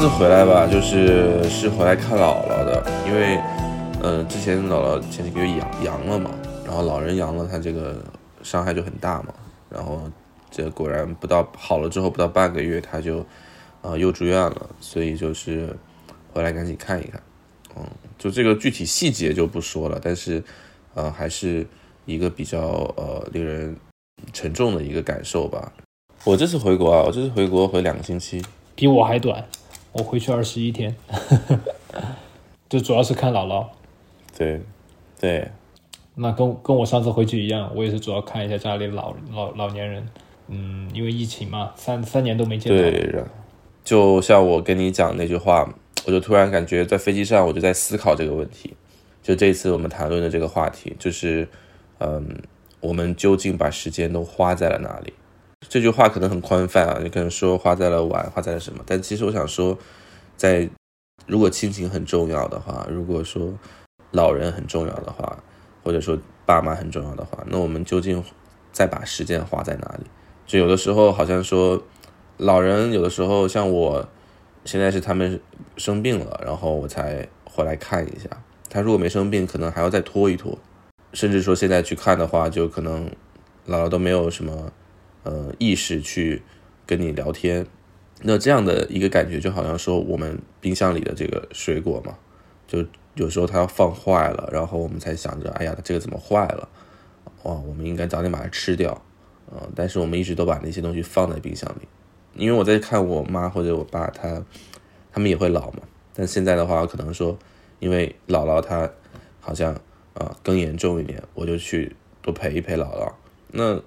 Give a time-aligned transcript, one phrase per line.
[0.00, 3.38] 这次回来吧，就是是回来看姥姥的，因为，
[4.02, 6.30] 呃，之前姥姥前几个月阳阳了嘛，
[6.64, 8.02] 然后老人阳了，他这个
[8.42, 9.34] 伤害就很大嘛，
[9.68, 10.00] 然后
[10.50, 13.22] 这果然不到好了之后不到半个月他就，
[13.82, 15.76] 呃，又住院了，所以就是
[16.32, 17.22] 回来赶紧看一看，
[17.76, 17.84] 嗯，
[18.18, 20.42] 就这个具体细节就不说了，但是，
[20.94, 21.66] 呃，还是
[22.06, 22.58] 一个比较
[22.96, 23.76] 呃令人
[24.32, 25.70] 沉重的一个感受吧。
[26.24, 28.42] 我这次回国啊，我这次回国回两个星期，
[28.74, 29.44] 比我还短。
[29.92, 30.94] 我回去二十一天，
[32.68, 33.66] 就主要是看姥姥。
[34.36, 34.60] 对，
[35.18, 35.50] 对。
[36.14, 40.06] 那跟跟我上次回去一样，我也是主要看一下家里老老老年人。
[40.48, 42.78] 嗯，因为疫情嘛，三三年都没见到。
[42.78, 43.24] 对，
[43.84, 45.68] 就像我跟你讲那句话，
[46.06, 48.74] 我就突然感觉在飞机上，我就在思考这个问题。
[49.22, 51.48] 就这次我们谈论的这个话题，就是，
[51.98, 52.36] 嗯，
[52.80, 55.12] 我们究竟把时间都花在了哪里？
[55.68, 58.82] 这句话可能很宽泛啊，你可能说花在了玩，花在了什么？
[58.86, 59.78] 但其实我想说，
[60.36, 60.68] 在
[61.26, 63.52] 如果亲情很重要的话，如果说
[64.10, 65.38] 老人很重要的话，
[65.84, 68.24] 或者说爸妈很重要的话，那我们究竟
[68.72, 70.06] 再把时间花在哪里？
[70.46, 71.80] 就有的时候好像说，
[72.38, 74.08] 老人有的时候像我，
[74.64, 75.40] 现在是他们
[75.76, 78.28] 生病了，然后我才回来看一下。
[78.68, 80.58] 他如果没生病，可能还要再拖一拖，
[81.12, 83.08] 甚至说现在去看的话，就可能
[83.68, 84.72] 姥姥都没有什么。
[85.22, 86.42] 呃，意识去
[86.86, 87.66] 跟你聊天，
[88.22, 92.16] 那这样的一个感觉就好像说我们冰箱里的这个水果嘛，
[92.66, 96.68] 就有时候它要放坏了，然后我们才想着，哎呀，这个怎么坏了？
[97.42, 99.00] 哇，我们应该早点把它吃掉。
[99.52, 101.88] 嗯，但是我们一直都把那些东西放在冰箱里，
[102.34, 104.42] 因为我在看我妈或者我爸，他
[105.12, 105.80] 他们也会老嘛。
[106.14, 107.38] 但现在的话，可能说，
[107.78, 108.90] 因为姥姥她
[109.40, 109.74] 好像
[110.14, 113.12] 啊更严重一点，我就去多陪一陪姥姥。
[113.48, 113.80] 那。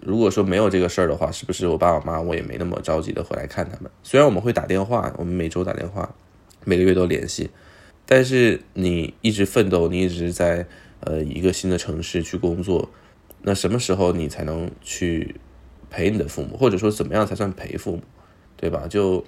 [0.00, 3.90] 如果说没有这个事儿的话，是不是我爸我妈我也没那么着急的回来看他们？
[4.02, 6.14] 虽然我们会打电话，我们每周打电话，
[6.64, 7.50] 每个月都联系，
[8.06, 10.66] 但是你一直奋斗，你一直在
[11.00, 12.88] 呃一个新的城市去工作，
[13.42, 15.36] 那什么时候你才能去
[15.90, 16.56] 陪你的父母？
[16.56, 18.02] 或者说怎么样才算陪父母？
[18.56, 18.86] 对吧？
[18.88, 19.22] 就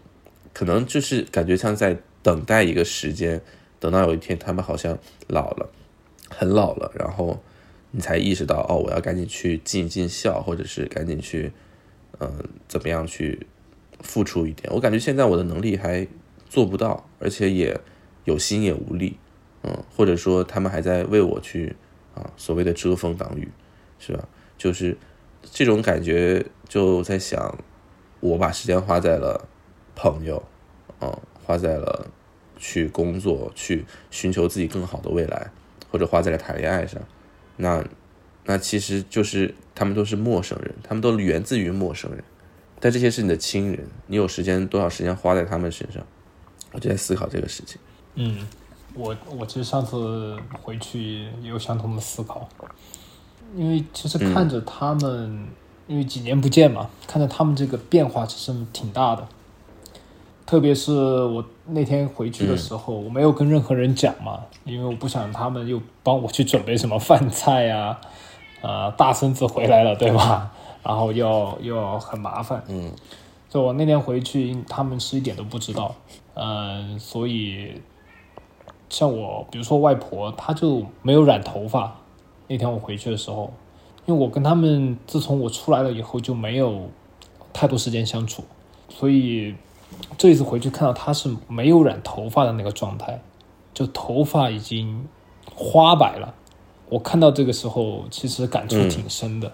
[0.54, 3.40] 可能就是感觉像在等待一个时间，
[3.78, 5.68] 等到有一天他们好像老了，
[6.30, 7.38] 很老了，然后。
[7.94, 11.52] 你才意识到哦，我要赶紧去尽尽孝，或者是赶紧去，
[12.18, 12.32] 嗯，
[12.66, 13.46] 怎么样去
[14.00, 14.72] 付出一点？
[14.74, 16.06] 我感觉现在我的能力还
[16.48, 17.78] 做不到，而且也
[18.24, 19.18] 有心也无力，
[19.62, 21.76] 嗯，或者说他们还在为我去
[22.14, 23.46] 啊，所谓的遮风挡雨，
[23.98, 24.26] 是吧？
[24.56, 24.96] 就是
[25.42, 27.58] 这种感觉，就在想，
[28.20, 29.46] 我把时间花在了
[29.94, 30.42] 朋友，
[31.00, 31.14] 嗯，
[31.44, 32.06] 花在了
[32.56, 35.50] 去工作，去寻求自己更好的未来，
[35.90, 37.02] 或者花在了谈恋爱上。
[37.56, 37.84] 那，
[38.44, 42.22] 那其实就是他们都是陌生人，他们都源自于陌生人，
[42.80, 46.02] 但这些是你的亲人，你有时间多少时间花在他们身上？
[46.72, 47.78] 我就在思考这个事情。
[48.14, 48.46] 嗯，
[48.94, 52.48] 我我其实上次回去也有相同的思考，
[53.54, 55.46] 因为其实看着他们，
[55.86, 59.28] 因为几年不见嘛，看着他们这个变化其实挺大的。
[60.52, 67.98] 特别是我那天回去的时候，我没有跟任何人讲嘛，因为我不想他们又帮我去准备什么饭菜呀，
[68.60, 70.52] 啊，大孙子回来了，对吧？
[70.82, 72.62] 然后又又很麻烦。
[72.68, 72.92] 嗯，
[73.48, 75.94] 就我那天回去，他们是一点都不知道。
[76.34, 77.80] 嗯，所以
[78.90, 81.96] 像我，比如说外婆，她就没有染头发。
[82.46, 83.50] 那天我回去的时候，
[84.04, 86.90] 因为我跟他们自从我出来了以后就没有
[87.54, 88.44] 太多时间相处，
[88.90, 89.54] 所以。
[90.18, 93.20] 这一次回去看到他是没有染头发的那个状态，
[93.74, 95.06] 就头发已经
[95.54, 96.34] 花白了。
[96.88, 99.50] 我看到这个时候其实感触挺深的。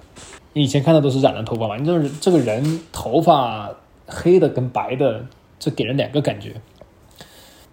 [0.52, 1.76] 你以前看到都是染了头发嘛？
[1.76, 3.70] 你就是这个人头发
[4.06, 5.24] 黑的跟白的，
[5.58, 6.60] 这给人两个感觉。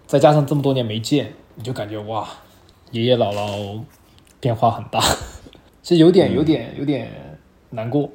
[0.06, 2.28] 再加上这么多年没见，你就感觉哇，
[2.92, 3.80] 爷爷姥姥
[4.40, 5.00] 变化很大，
[5.82, 7.10] 其实有点有点有点
[7.70, 8.08] 难过。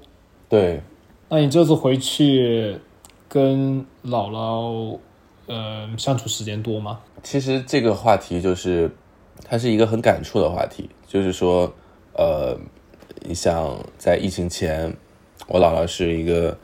[0.47, 0.81] 对，
[1.29, 2.79] 那你这次回去？
[3.33, 4.97] 跟姥姥，
[5.45, 6.99] 呃，相处时间多吗？
[7.21, 8.89] 其实这个话题就是，
[9.45, 10.89] 它是一个很感触的话题。
[11.05, 11.71] 就是说，
[12.13, 12.57] 呃，
[13.19, 14.91] 你像在疫情前，
[15.47, 16.57] 我姥姥是一个，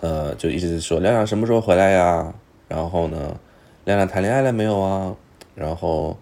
[0.00, 2.32] 呃，就一直在说亮亮什么时候回来呀？
[2.68, 3.38] 然后呢，
[3.84, 5.14] 亮亮谈恋爱了没有啊？
[5.54, 6.16] 然后，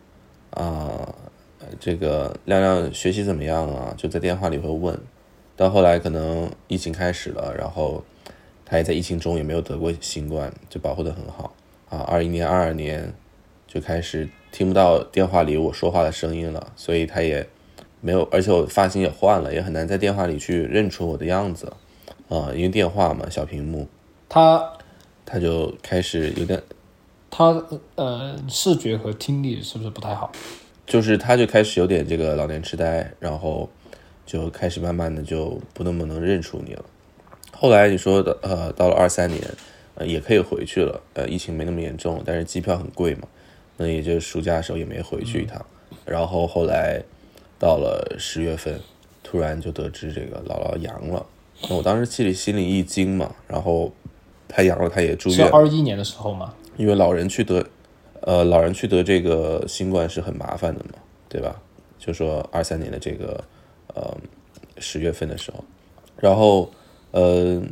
[0.51, 1.15] 啊，
[1.79, 3.95] 这个亮亮学习怎么样啊？
[3.97, 4.99] 就在电话里会问。
[5.55, 8.03] 到后来可能疫情开始了，然后。
[8.67, 11.55] 他也在疫情中也没有得过新冠，就保护的很好
[11.89, 12.01] 啊。
[12.01, 13.15] 二一年、二二年
[13.67, 17.49] 就开始听不到电话里我说话的声音了，所以他也
[18.01, 21.73] 没有，而且我发型也换了，也很难在电话里去认出我的样子
[22.29, 23.87] 啊，因为电话嘛，小屏幕。
[24.29, 24.73] 他
[25.25, 26.61] 他就开始有点，
[27.31, 27.63] 他
[27.95, 30.33] 呃视觉和听力是不是不太好？
[30.85, 33.69] 就是他就开始有点这个老年痴呆，然后
[34.25, 36.85] 就开始慢慢的就不那么能认出你了。
[37.59, 39.43] 后来你说的呃，到了二三年，
[39.95, 43.27] 呃也可以回去了，呃疫情没那么严重，但是机票很贵嘛，
[43.79, 45.65] 那也就暑假的时候也没回去一趟。
[46.05, 47.03] 然后后来
[47.59, 48.81] 到了十月份，
[49.23, 51.25] 突然就得知这个姥姥阳了，
[51.69, 53.93] 那我当时心里心里一惊嘛，然后
[54.47, 56.55] 他阳了，他也住是院，二一年的时候吗？
[56.77, 57.67] 因为老人去得，
[58.21, 60.99] 呃，老人去得这个新冠是很麻烦的嘛，
[61.29, 61.61] 对吧？
[61.99, 63.43] 就说二三年的这个，
[63.95, 64.17] 呃，
[64.79, 65.65] 十月份的时候，
[66.19, 66.71] 然后，
[67.17, 67.63] 呃，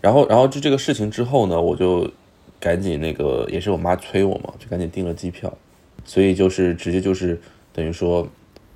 [0.00, 2.10] 然后，然后就这个事情之后呢，我就
[2.58, 5.56] 赶紧那个，也是我妈催我嘛，就赶紧订了机票，
[6.04, 7.40] 所以就是直接就是
[7.72, 8.26] 等于说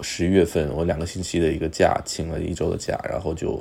[0.03, 3.61] 十一月份我两个星期的一个假，请了一周的假，然后就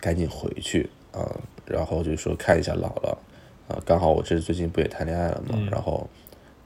[0.00, 1.30] 赶紧回去啊、
[1.64, 3.16] 然后就说看一下姥姥。
[3.68, 6.10] 啊，刚好我这最近不也谈恋爱了嘛，然后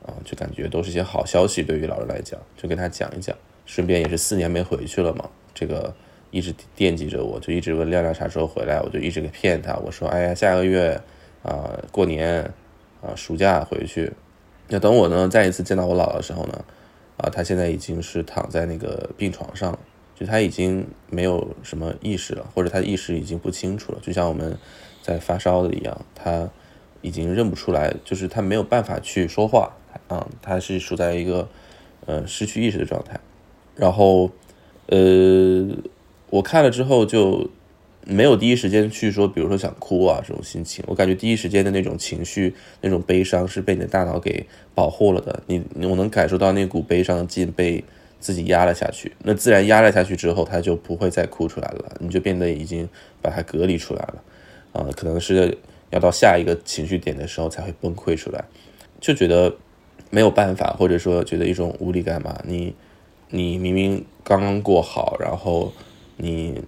[0.06, 3.36] 啊，就感觉都是一些好消息，对于老人来讲，就跟他讲一讲，
[3.66, 5.94] 顺便也是四年没回去了嘛，这个
[6.30, 11.00] 一直惦记着我，就一直问亮亮啥时候回来，我就一直给骗他，我说哎呀，下个月
[11.42, 12.42] 啊过年
[13.02, 14.12] 啊暑假回去，
[14.68, 16.64] 那等我呢再一次见到我姥姥的时候呢，
[17.16, 19.78] 啊，他现在已经是躺在那个病床上了，
[20.14, 24.56] 就他已经没有什么意识了，或者他意识已经不清楚了，就像我们
[25.02, 26.48] 在发烧的一样，他。
[27.00, 29.72] 已经认不出来，就是他没有办法去说话，
[30.08, 31.48] 啊，他是处在一个
[32.06, 33.20] 呃失去意识的状态。
[33.76, 34.28] 然后，
[34.86, 35.68] 呃，
[36.30, 37.48] 我看了之后就
[38.04, 40.84] 没有第一时间去说，比如说想哭啊这种心情。
[40.86, 45.42] 我感觉第一时间的那种情绪、那种悲伤是被你的大脑给保护了的。
[45.46, 47.82] 你我能感受到那股悲伤的劲被
[48.20, 52.88] 自己压了下去，那自然压了下去之后，他就不会再哭出来了，你就变得已经
[53.22, 54.22] 把它隔离出来了，
[54.72, 55.56] 啊，可能是。
[55.90, 58.44] 要到下一个情绪点的时候才会崩溃出来，
[59.00, 59.56] 就觉得
[60.10, 62.38] 没有办法，或者说觉得一种无力感嘛。
[62.44, 62.74] 你
[63.30, 65.72] 你明明刚刚过好，然后
[66.18, 66.62] 你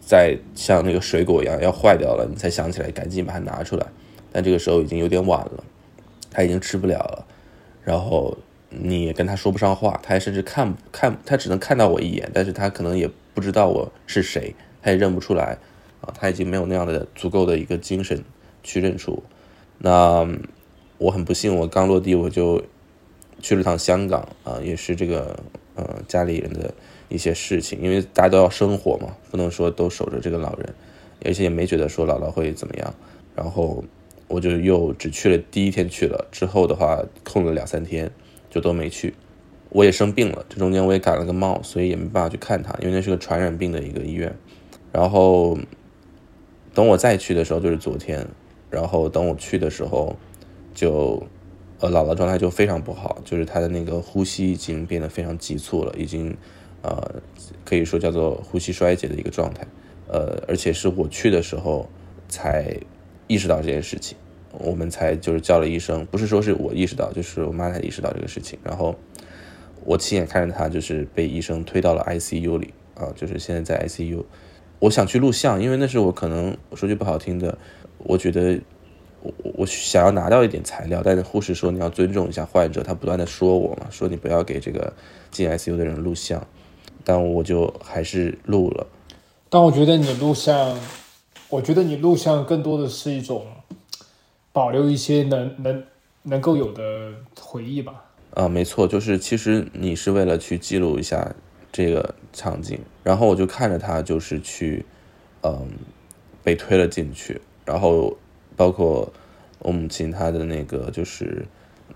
[0.00, 3.86] 在像那个水果一样要坏掉了，你才想起来赶紧把它拿出来，
[4.32, 5.64] 但这个时候已经有点晚了，
[6.30, 7.24] 他已经吃不了了，
[7.84, 8.36] 然后
[8.70, 15.56] 你也跟他说不上话，他甚至看看他只能看到我一眼，但是他可能也不知道我是谁，他也认不出来
[16.00, 18.22] 啊，他已经没有那样的足够的一个精神。
[18.66, 19.22] 去认出，
[19.76, 20.26] 那
[20.96, 22.64] 我很不幸，我刚落地我就
[23.42, 25.38] 去了趟香港啊，也是这个
[25.74, 26.72] 呃家里人的
[27.08, 30.74] 一些事情，因为大家都要生活嘛，不能说都守着这个老人，
[31.24, 32.94] 而且也没觉得说姥姥会怎么样，
[33.34, 33.84] 然后
[34.28, 38.10] 我就又只去了第一天去了，之后的话空了两三天
[38.50, 39.14] 就都没去，
[39.70, 44.34] 我也生病了，这中间我也感了个冒，所以也没办法去看他，因为那是个传染病的一个医院，
[44.92, 45.58] 然后
[46.72, 48.26] 等我再去的时候就是昨天。
[48.70, 50.16] 然后等我去的时候，
[50.74, 51.22] 就，
[51.78, 56.36] 呃，姥姥状态就非常不好，就是她的那个呼吸已经变得非常急促了，已经，
[56.84, 57.22] 呃，
[57.64, 59.66] 可以说叫做呼吸衰竭的一个状态，
[60.06, 61.88] 呃，而且是我去的时候
[62.28, 62.76] 才
[63.26, 64.18] 意识到这件事情，
[64.52, 68.94] 我们才就是叫了医生，不是说是我意识到，就是我妈才意识到这个事情，然后
[69.84, 74.22] 我亲眼看着她就是被医生推到了 ICU 里，啊，就是现在在 ICU，
[74.78, 77.56] 我想去录像，因为那是我可能说句不好听的。
[77.98, 78.60] 我觉得
[79.22, 84.92] 我我想要拿到一点材料，但是护士说你要尊重一下患者，他不断的说我嘛，说你不要给这个
[85.30, 86.46] 进 ICU 的人录像，
[87.04, 88.86] 但我就还是录了。
[89.48, 90.76] 但我觉得你录像，
[91.48, 93.46] 我觉得你录像更多的是一种
[94.52, 95.84] 保留一些能能
[96.22, 98.04] 能够有的回忆吧。
[98.32, 101.32] 啊，没错，就是其实你是为了去记录一下
[101.70, 104.84] 这个场景，然后我就看着他就是去，
[105.42, 105.68] 嗯，
[106.42, 107.40] 被推了进去。
[107.64, 108.16] 然后，
[108.56, 109.10] 包括
[109.60, 111.46] 我母亲她的那个就是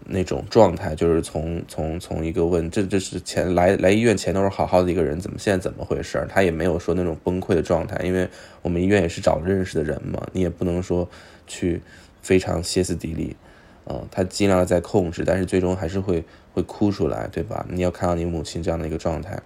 [0.09, 6.27] 那种状态，就是从从从一个问这这是前来来医院前都是好好的一个人，怎么现在怎么回事？
[6.29, 8.29] 他也没有说那种崩溃的状态，因为
[8.62, 11.09] 我们医院也是找认识的人嘛，你也不能说
[11.47, 11.81] 去
[12.23, 13.37] 非常歇斯底里，
[13.87, 17.67] 嗯，他尽量的在控制，但是最终还是会会哭出来，对吧？
[17.71, 19.41] 你要看到你母亲这样的一个状态。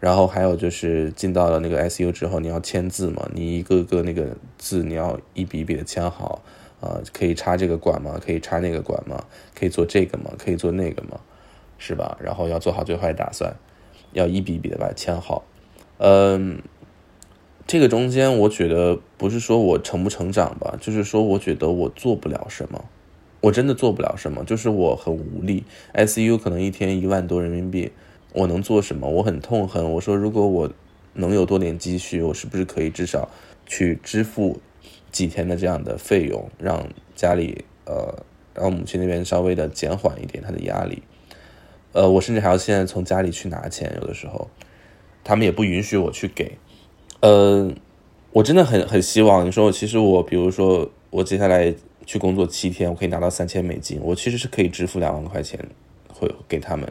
[0.00, 3.28] 然后还有就是进到了那个 ICU 之后，你要签字嘛？
[3.34, 6.40] 你一个个那个字你要一笔一笔的签好，
[6.80, 8.20] 啊，可以插这个管吗？
[8.24, 9.24] 可以插那个管吗？
[9.54, 10.32] 可以做这个吗？
[10.38, 11.20] 可以做那个吗？
[11.78, 12.16] 是吧？
[12.20, 13.54] 然后要做好最坏打算，
[14.12, 15.44] 要一笔一笔的把它签好。
[15.98, 16.62] 嗯，
[17.66, 22.84] 这个中间我觉得不是说我成不成长吧，就是说我觉得我做不了什么，
[23.40, 25.64] 我真的做不了什么，就是我很无力。
[25.94, 27.92] ICU 可能一天一万多人民币。
[28.34, 29.08] 我能做什么？
[29.08, 29.90] 我很痛恨。
[29.92, 30.70] 我说，如果我
[31.14, 33.30] 能有多点积蓄，我是不是可以至少
[33.64, 34.60] 去支付
[35.10, 38.22] 几天的这样的费用，让家里呃
[38.54, 41.02] 让母亲那边稍微的减缓一点她的压力。
[41.92, 44.48] 呃，我甚至还要现在从家里去拿钱，有的时候
[45.24, 46.58] 他们也不允许我去给。
[47.20, 47.72] 呃，
[48.30, 51.74] 我真的很很希望你说，其实我比如说我接下来
[52.04, 55.58] 去工作七天，我可以拿到三千美金，我其实是可以支付两万块钱
[56.12, 56.86] 会给他们。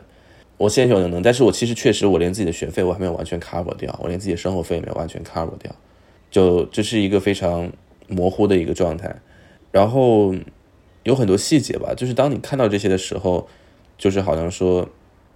[0.58, 5.74] 我现在有能，但是我其实确实我连自己的学费我还没有完全 cover 掉，我连自己的生活费也没有完全 cover 掉，
[6.32, 7.72] 就这是一个非常
[8.08, 9.16] 模糊的一个状态。
[9.72, 10.34] 然后
[11.04, 13.48] 有很多细节吧，就是当你看到这些的时候。
[14.00, 14.88] 就是好像说，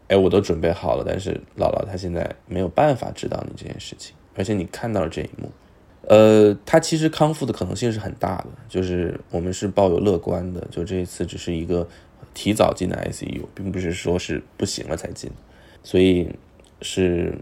[0.08, 5.50] 哎，我都准备好了，但是姥姥她现在没有办法知道你这件事情，而且你看到了这一幕，
[6.02, 11.88] 呃，她其实康复的可能性是很大的，就是我们是抱有乐观的，就这一次只是一个
[12.36, 15.32] 提早进的 ICU，并不是说是不行了才进，
[15.82, 16.30] 所以
[16.84, 17.36] 是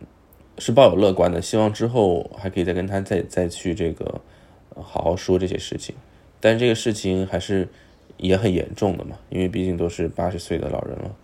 [0.58, 4.22] 是抱有乐观的，希望之后还可以再跟他再再去这个
[4.82, 5.96] 好好说这些事情，
[6.40, 7.68] 但这个事情还是。
[8.22, 11.16] 也很严重的嘛，因为毕竟都是八十岁的老人了。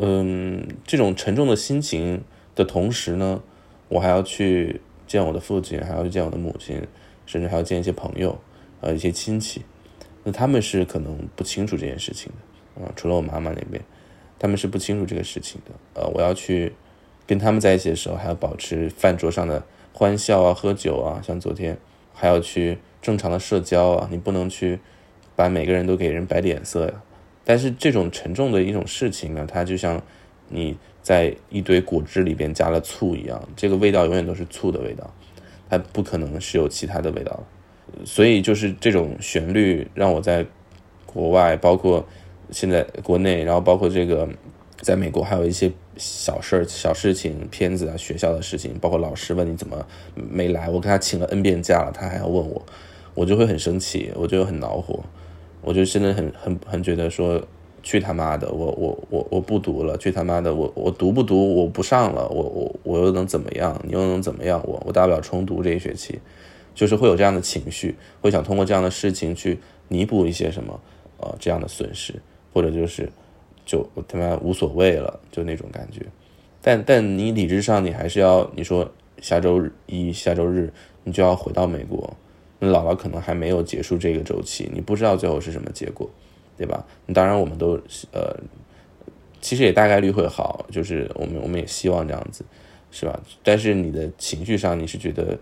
[0.00, 2.20] 嗯，这种沉重的心情
[2.56, 3.40] 的同时呢，
[3.88, 6.84] 我还要去见我的父亲，还要去见我的母亲，
[7.26, 8.36] 甚至还要见一些朋友，
[8.80, 9.62] 呃，一些亲戚。
[10.24, 12.32] 那他们是可能不清楚这件事情
[12.74, 13.80] 的，啊，除了我妈妈那边，
[14.36, 16.00] 他们是不清楚这个事情的。
[16.02, 16.72] 呃，我要去
[17.24, 21.78] 跟他们在一起的时候，还要保持饭桌上的欢笑啊，喝酒啊，像昨天
[22.12, 24.78] 还要去正常的社交啊，你不能去。
[25.34, 27.02] 把每个人都给人摆脸色呀，
[27.42, 30.00] 但是这种沉重的一种事情呢，它就像
[30.50, 35.10] 你在一堆果汁里边加了醋一样，这个味道永远都是醋的味道，
[35.70, 37.42] 它不可能是有其他的味道。
[38.04, 40.44] 所以就是这种旋律让我在
[41.06, 42.06] 国外，包括
[42.50, 44.28] 现在国内，然后包括这个
[44.82, 52.62] 在美国，还有一些小事儿、小事情、片子啊、学校的事情，包括老师问你怎么没来，我跟他请了 N 遍假了，他还要问我，
[53.14, 55.00] 我就会很生气，我就很恼火。
[55.60, 57.40] 我就真的很很很觉得说，
[57.84, 63.80] 去他妈的，我我我我不读了，去他妈的，我我读不读，我不上了，我我我又能怎么样？
[63.84, 64.60] 你又能怎么样？
[64.66, 66.18] 我我大不了重读这一学期，
[66.74, 70.80] 就是会有这样的情绪，会想通过这样的事情去弥补一些什么，
[71.18, 72.14] 呃，这样的损失，
[72.52, 73.08] 或者就是
[73.64, 76.04] 就我他妈无所谓了，就那种感觉。
[76.60, 78.90] 但但你理智上你还是要，你说
[79.20, 80.72] 下周一下周日
[81.04, 82.16] 你就要回到美国。
[82.70, 86.08] 姥姥可能还没有结束这个周期，你不知道最后是什么结果，
[86.56, 86.86] 对吧？
[87.12, 87.72] 当然，我们都
[88.12, 88.38] 呃，
[89.40, 92.44] 其实也大概率会好，就是我们我们也希望这样子，
[92.92, 93.20] 是吧？
[93.42, 95.36] 但是你的情绪上，你是觉得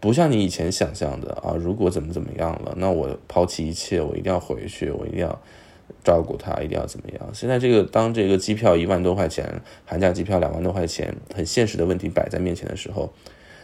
[0.00, 1.54] 不像你以前想象的啊。
[1.56, 5.40] 如果怎么怎么样了，那我抛弃一切，我一定要回去，我一定要
[6.02, 7.30] 照顾他，一定要怎么样？
[7.32, 13.12] 现在这个当这个机票一万多块钱，寒假机票两万多块钱，很现实的问题摆在面前的时候，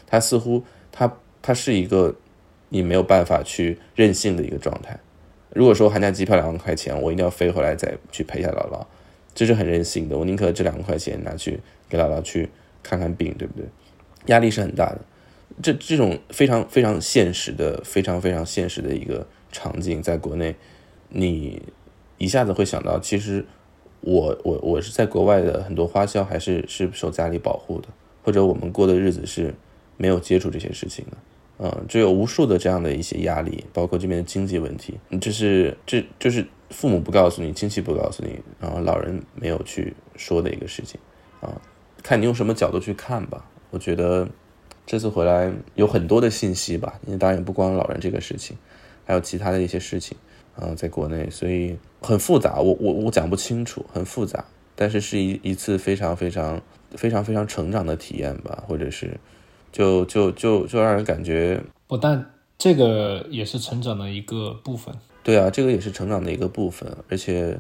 [0.07, 0.63] 他似乎
[0.93, 1.13] 他
[1.43, 2.15] 他是一个。
[2.71, 4.99] 你没有办法去任性的一个状态。
[5.53, 8.87] 如果说寒假机票两万块钱，我一定要飞回来再去陪一下姥姥，
[9.35, 10.17] 这是很任性的。
[10.17, 12.49] 我宁可这两万块钱拿去给姥姥去
[12.83, 13.67] 看看病，对不对？
[14.27, 15.01] 压力是很大的。
[15.61, 20.55] 这这种非常非常现实的、非常非常现实的一个场景，在国内，
[21.09, 21.61] 你
[22.19, 23.45] 一下子会想到，其实
[24.03, 27.89] 我我我是在国外的很多花销还是是受家里保护的，
[28.23, 29.53] 或者我们过的日子是
[29.97, 31.17] 没有接触这些事情的。
[31.63, 40.99] 嗯，就有无数的这样的一些压力，包括这边的经济问题，这是这就是父母不告诉你，亲戚不告诉你，然后老人没有去说的一个事情
[41.43, 41.61] 啊。
[42.03, 43.45] 看你用什么角度去看吧。
[43.69, 44.27] 我觉得
[44.87, 48.57] 这次回来有很多的信息吧，因为当然也不光老人这个事情，
[49.05, 50.17] 还有其他的一些事情
[50.57, 52.59] 啊，在国内，所以很复杂。
[52.59, 54.43] 我我我讲不清楚，很复杂，
[54.75, 56.59] 但是是一一次非常非常
[56.97, 59.21] 非常非常成长的体验吧，或者是。
[59.73, 67.59] 就就就就让人感觉不但这个也是成长的一个部分，对啊，这个也是成长的一个部分，而且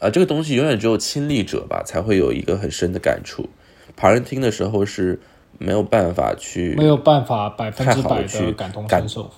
[0.00, 3.48] 啊，这个东西永远只有亲历者吧才会有一个很深的感触，
[3.96, 5.18] 旁人听的时候是
[5.58, 9.30] 没有办法去没有办法百分之百的感同身受，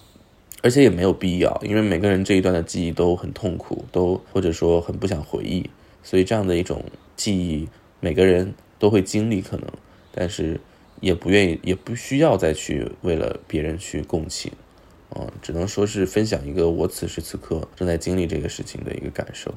[0.63, 5.69] 而且也没有必要，因为每个人这一段的记忆都很痛苦，都或者说很不想回忆，
[6.03, 6.83] 所以这样的一种
[7.15, 7.69] 记忆，
[8.01, 9.67] 每个人都会经历可能，
[10.13, 10.59] 但是。
[11.01, 14.51] 也不愿意，也不需要再去为了别人去共情，
[15.15, 19.53] 嗯，只能说是分享一个我此时此刻正在经历这个事情的一个感受。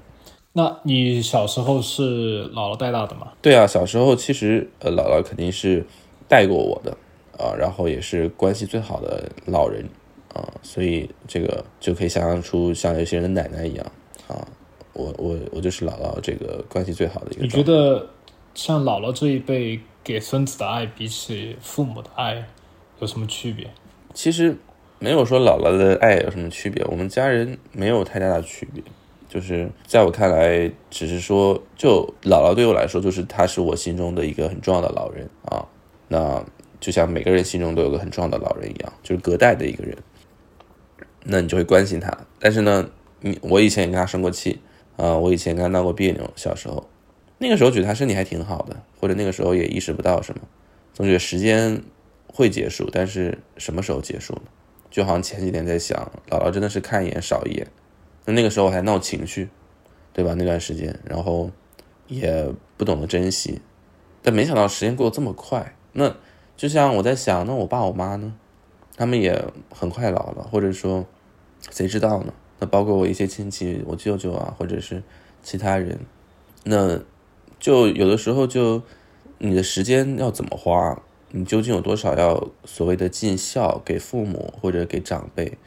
[0.52, 3.32] 那你小时候是姥姥带大的吗？
[3.42, 5.86] 对啊，小时候其实呃，姥姥肯定是
[6.28, 6.92] 带过我的
[7.38, 9.86] 啊，然后也是关系最好的老人
[10.34, 13.86] 啊，所以这个就可以想象出像有些人的奶奶一样
[14.28, 14.46] 啊，
[14.94, 17.44] 我我我就是姥姥这个关系最好的一个。
[17.44, 18.10] 你觉得
[18.54, 19.80] 像姥姥这一辈？
[20.10, 22.44] 给孙子的爱比起父母的爱
[23.00, 23.70] 有什么区别？
[24.12, 24.58] 其实
[24.98, 28.82] 没有说姥姥的爱有什么区别，我们家人没有太大的区别。
[29.28, 35.64] 就是在我看来，只是说，就姥姥对我来说，就是她是我心中的一个很重要的老人啊。
[36.08, 36.44] 那
[36.80, 39.96] 就像每个人心中都有个很重要的老人一样，就是隔代的一个人。
[41.24, 42.12] 那你就会关心他。
[42.40, 42.90] 但是呢，
[43.22, 44.60] 你我以前也跟他生过气
[44.98, 46.28] 啊，我以前跟他闹过别扭。
[46.36, 46.90] 小时候，
[47.40, 50.42] 那个时候觉得他身体还挺好的，或者那个时候也意识不到什么，
[50.94, 51.82] 总觉得时间
[52.28, 54.42] 会结束，但是什么时候结束呢？
[54.92, 57.68] 就好像前几天在想，姥姥真的是看一眼少一眼。
[58.26, 59.50] 那那个时候我还闹情绪，
[60.14, 60.34] 对吧？
[60.36, 61.50] 那段时间，然后
[62.08, 63.62] 也不懂得珍惜，
[64.22, 65.76] 但没想到时间过得这么快。
[65.94, 66.16] 那
[66.58, 68.36] 就像我在想，那我爸我妈呢？
[68.98, 71.06] 他们也很快老了，或者说，
[71.72, 72.34] 谁知道呢？
[72.60, 75.02] 那包括我一些亲戚，我舅舅啊，或者是
[75.42, 76.00] 其他人，
[76.66, 77.00] 那
[77.60, 78.82] 就有的时候就
[79.38, 81.02] 你的时间要怎么花？
[81.32, 85.58] 你究竟有多少要所谓的尽孝给父母或者给长辈？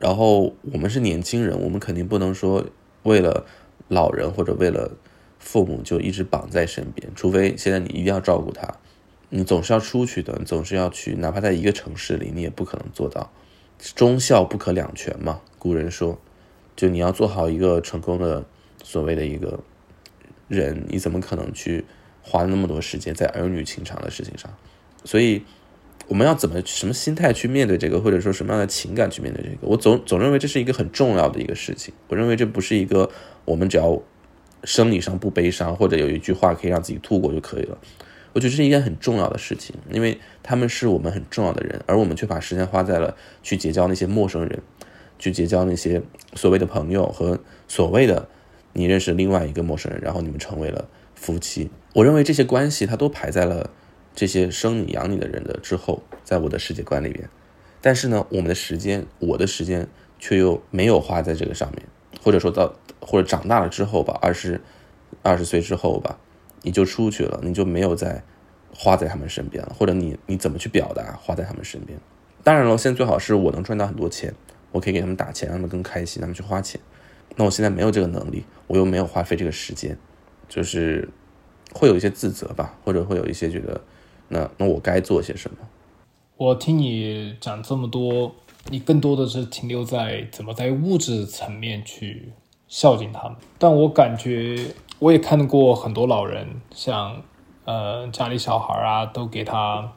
[0.00, 2.64] 然后我们是年轻人，我们肯定不能说
[3.04, 3.46] 为了
[3.86, 4.90] 老人或者为了
[5.38, 8.66] 父母就一直绑在身边，除非现在你一定要照顾他，
[9.28, 13.30] 你总是要出去的，你总是要去，哪怕在一个城市里，你也不可能做到
[13.94, 15.40] 忠孝不可两全嘛。
[15.58, 16.18] 古人说，
[16.74, 18.44] 就你要做好一个成功的
[18.82, 19.60] 所谓的一个
[20.52, 21.84] 人，你怎么可能去
[22.22, 24.48] 花那么多时间在儿女情长的事情上？
[25.04, 25.42] 所以。
[26.08, 29.58] 我们要怎么什么心态去面对这个，或者说什么样的情感去面对这个？
[29.62, 31.94] 我总总认为这是一个很重要的一个事情。
[32.08, 33.08] 我认为这不是一个
[33.44, 34.02] 我们只要
[34.64, 37.78] 生理上不悲伤，或者有一句话可以让自己吐过就可以了。
[38.32, 44.60] 我觉得这是一件很重要的事情，因为他们是我们很重要的人，而我们却把时间花在了去结交那些陌生人，
[45.20, 46.02] 去结交那些
[46.34, 48.28] 所谓的朋友和所谓的
[48.72, 51.70] 你认识另外一个陌生人，然后你们成为了夫妻。
[51.94, 53.70] 我认为这些关系它都排在了。
[54.14, 57.26] 这些生你养你的人的之后，在我的世界观里边，
[57.80, 61.82] 但是呢，我们的时间，我的时间却又没有花在这个上面，
[62.22, 64.60] 或者说到或者长大了之后吧，二十
[65.22, 66.18] 二十岁之后吧，
[66.60, 68.22] 你就出去了，你就没有再
[68.74, 71.98] 花在他们身边了，或者你你怎么去表达花在他们身边？
[72.44, 74.34] 当然了，现在最好是我能赚到很多钱，
[74.72, 76.78] 我可以给他们打钱，让他们更开心，他们去花钱。
[77.36, 79.96] 那我现在没有这个能力，我又没有花费这个时间，
[80.48, 81.08] 就是
[81.72, 83.80] 会有一些自责吧，或者会有一些觉得。
[84.28, 85.58] 那那我该做些什么？
[86.38, 88.34] 我听你讲这么多，
[88.70, 92.32] 你更多的是停留在怎么在物质层面去
[92.66, 93.36] 孝敬他们。
[93.58, 97.22] 但我感觉我也看过很多老人，像
[97.64, 99.92] 呃家里小孩啊，都给他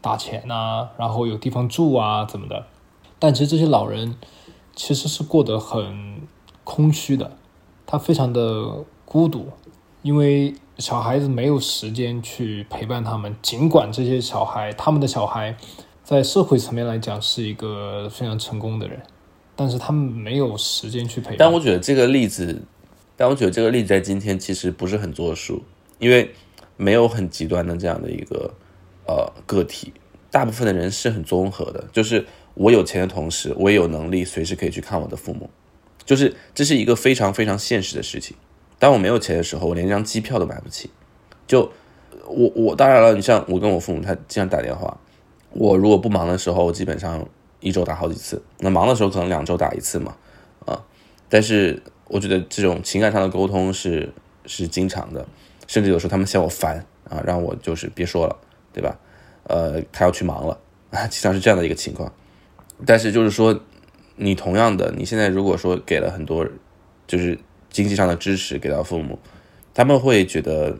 [0.00, 2.66] 打钱啊，然后有地方住啊，怎么的。
[3.18, 4.16] 但其实这些老人
[4.76, 6.20] 其实是过得很
[6.68, 7.38] 空虚的，
[7.86, 9.46] 他非常的孤独，
[10.02, 10.54] 因为。
[10.78, 15.56] 小孩子没有时间去陪伴他们，尽管这些小孩，他们的小孩，
[16.04, 19.02] 在社会层面来讲是一个非常成功的人，
[19.56, 21.34] 但是他们没有时间去陪。
[21.36, 22.62] 但我觉得这个例子，
[23.16, 25.64] 但我觉得这个例子在今天其实不是很作数，
[25.98, 26.32] 因为
[26.76, 28.54] 没有很极端的这样的一个
[29.08, 29.92] 呃个体，
[30.30, 35.50] 大部分的人是很综合的，就是我有钱的同时，我也有能力随时可以去看我的父母，
[36.08, 38.34] 就是这是一个非常非常现实的事情。
[38.78, 40.88] 当我没有钱的时候，我连一张机票都买不起。
[41.46, 41.70] 就
[42.26, 44.98] 我我当然了，你像我跟我父母，他经常打电话。
[45.50, 47.28] 我如果不忙的时候，我基本上
[47.60, 48.42] 一周打好几次。
[48.60, 50.16] 那忙的时候可能两周打一次嘛，
[50.64, 50.82] 啊。
[51.28, 54.10] 但是我觉得这种情感上的沟通是
[54.46, 55.28] 是经常的，
[55.66, 58.34] 甚至有时候他们嫌我烦啊，让我就是别说了，
[58.72, 58.98] 对吧？
[59.42, 60.58] 呃，他要去忙了
[60.90, 62.10] 啊，经常是这样的一个情况。
[62.86, 63.60] 但是就是说，
[64.18, 66.46] 你同样的，你现在如果说给了很多，
[67.06, 67.38] 就是。
[67.70, 69.18] 经济上的支持给到父母，
[69.74, 70.78] 他们会觉得，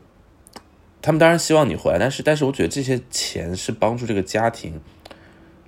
[1.03, 4.81] 他们当然希望你回来，但是，但是我觉得这些钱是帮助这个家庭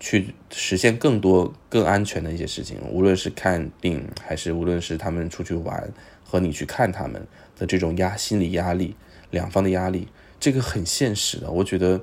[0.00, 5.92] 去实现更多、更安全的一些事情，无论是看病，还是无论是他们出去玩
[6.24, 7.24] 和你去看他们
[7.58, 8.96] 的这种压心理压力，
[9.30, 10.08] 两方的压力，
[10.40, 11.50] 这个很现实的。
[11.50, 12.00] 我觉得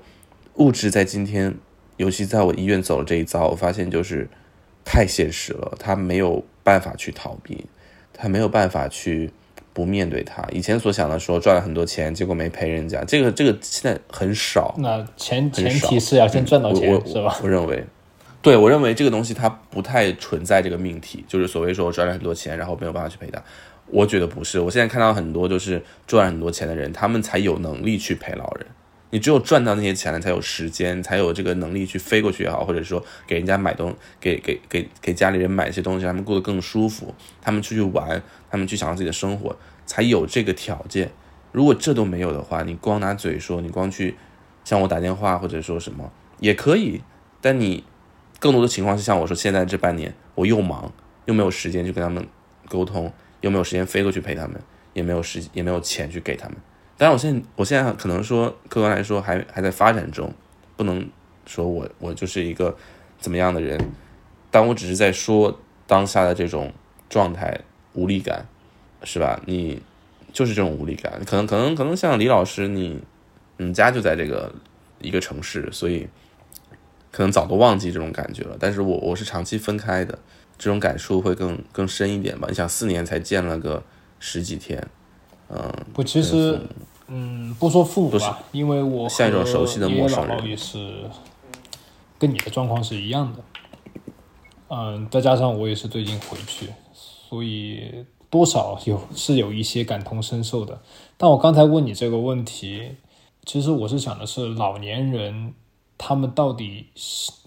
[0.57, 1.55] 物质在今天，
[1.97, 4.29] 尤其在我医院走了这一遭，我发现就是
[4.89, 7.65] 太现实了，他没有办法去逃避。
[8.19, 9.29] 他没有办法去
[9.73, 14.73] 不面对他以前所想的说赚了很多钱，结果没赔人家，这个这个现在很少。
[14.79, 17.37] 那前前提是要先赚到钱，是吧？
[17.43, 17.85] 我认为，
[18.41, 23.39] 对我认为这个东西它不太存在这个命题，就是所谓说我赚了很多钱，然后没有办法去赔他。
[23.85, 28.65] 我觉得不是，我现在看到很多就是赚很多钱的人，他们才有能力去陪老人。
[29.09, 41.11] 你只有赚到那些钱了，才有时间，才有这个能力去飞过去也好，或者说给人家买东，给给给给家里人买一些东西，他们过得更舒服，他们出去玩，他们去享受自己的生活，才有这个条件。
[41.53, 44.15] 如果这都没有的话，你光拿嘴说，你光去
[44.65, 47.01] 向我打电话或者说什么也可以，
[47.39, 47.85] 但你
[48.39, 50.91] 更多的情况是像我说，现在这半年我又忙
[51.25, 52.27] 又没有时间去跟他们
[52.67, 56.57] 沟通，又没有时间飞过去陪他们，也没有时也没有钱去给他们。
[56.97, 60.33] 当然，我现在我现在可能说客观来说还还在发展中，
[60.75, 61.07] 不能
[61.45, 62.75] 说我我就是一个
[63.19, 63.79] 怎么样的人，
[64.49, 66.73] 但我只是在说当下的这种
[67.07, 67.59] 状态
[67.93, 68.47] 无力感，
[69.03, 69.39] 是吧？
[69.45, 69.81] 你
[70.33, 72.99] 就是这种无力感，可能可能可能像李老师，你
[73.57, 74.53] 你家就在这个
[74.99, 76.07] 一个城市，所以
[77.11, 78.57] 可能早都忘记这种感觉了。
[78.59, 80.17] 但是我我是长期分开的，
[80.57, 82.47] 这种感触会更更深一点吧。
[82.49, 83.83] 你想四年才见了个
[84.19, 84.85] 十几天，
[85.49, 86.59] 嗯，不，其实，
[87.07, 91.09] 嗯，不说父母吧，因为我像一种熟悉的陌生人也是
[92.17, 93.39] 跟你的状况是一样的。
[94.69, 100.81] 嗯，再加上我也是最近回去，所以多少有是有一些感同身受的。
[101.15, 102.95] 但我刚才问你这个问题，
[103.45, 105.53] 其实我是想的是老年人
[105.97, 106.87] 他们到底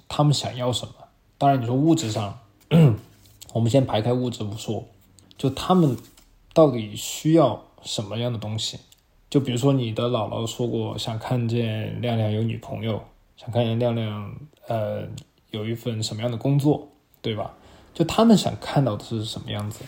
[0.09, 0.95] 他们想要什么？
[1.37, 2.39] 当然你说物质上，
[3.53, 4.85] 我们先排开物质不说，
[5.37, 5.97] 就他们
[6.55, 8.79] 到底需要什么样的东西？
[9.29, 13.03] 就比如说你的姥姥说过，想看见亮亮有女朋友，
[13.37, 14.35] 想看见亮亮
[14.67, 15.07] 呃
[15.51, 16.89] 有一份什么样的工作。
[17.23, 17.53] 对吧？
[17.93, 19.81] 就他们想看到的是什么样子？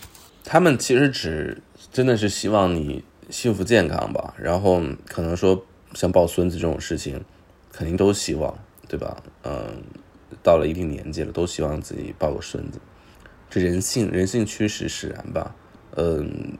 [0.43, 4.35] 他们其实只真的是希望你幸福健康吧。
[4.37, 7.25] 然后可能说像抱孙子这种事情，
[7.71, 8.55] 肯定都希望，
[8.87, 9.17] 对吧？
[9.41, 9.81] 嗯，
[10.43, 12.79] 到了一定年纪了，都希望自己抱个孙子。
[13.49, 15.55] 这人性，人性驱使使然吧。
[15.95, 16.55] 嗯，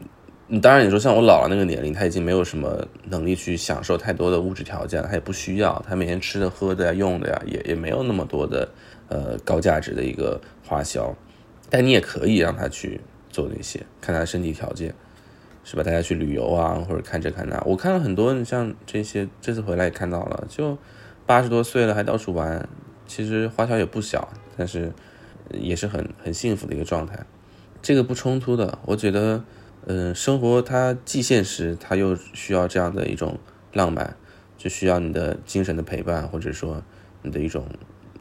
[0.62, 8.70] 当然你说像我姥姥那个年龄，他已经没有什么能力去享受太多的物质条件，他也不需要，他每天吃的、喝的呀、用的呀，也也没有那么多的。
[9.10, 11.16] 呃，高价值的一个花销，
[11.70, 14.96] 但你也可以让他去做那些，看他身体条件，
[15.64, 15.84] 是吧？
[15.84, 17.62] 大家去旅游啊，或者看这看那。
[17.64, 20.76] 我看了很多，你像这些，这次回来也看到了，就
[21.28, 22.68] 八十多岁了还到处玩，
[23.06, 24.28] 其实花销也不小，
[24.58, 24.92] 但是
[25.52, 27.20] 也是很很幸福的一个状态。
[27.84, 29.44] 这个不冲突的，我觉得，
[29.86, 33.38] 嗯，生活它既现实，它又需要这样的一种
[33.74, 34.16] 浪漫，
[34.58, 36.84] 就需要你的精神的陪伴，或者说
[37.22, 37.66] 你的一种。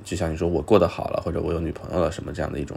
[0.04, 2.76] 就像你说我过得好了，或者我有女朋友了什么这样的一种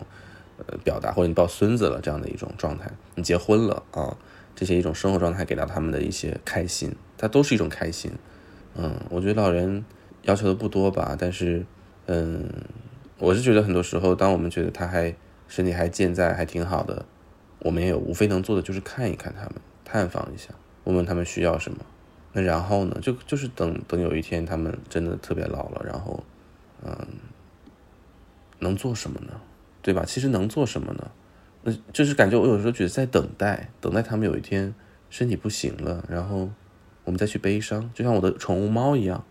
[0.57, 4.15] 呃表达，或者你抱孙子了这样的一种状态，你结婚了啊，
[4.53, 8.11] 这些一种生活状态给到他们的一些开心，它都是一种开心。
[8.75, 9.83] 嗯，我觉得老人
[10.21, 11.65] 要求的不多吧，但是
[12.05, 12.47] 嗯，
[13.17, 15.15] 我是觉得很多时候，当我们觉得他还
[15.47, 17.03] 身体还健在，还挺好的，
[17.65, 20.49] 我们也有无非能做的就是看一看他们，探访一下，
[20.83, 21.79] 问问他们需要什么。
[22.33, 26.23] 那然后呢，就就是等等有一天他们真的特别老了，然后。
[26.87, 26.93] 嗯，
[28.59, 29.41] 能做什么呢？
[29.81, 30.03] 对吧？
[30.05, 31.09] 其实能做什么呢？
[31.63, 34.75] 那就是感觉我有时候觉得在等待，等待他们有一天
[35.09, 36.51] 身体不行了，然后
[37.05, 37.89] 我们再去悲伤。
[37.95, 39.23] 就像我的宠物猫一样，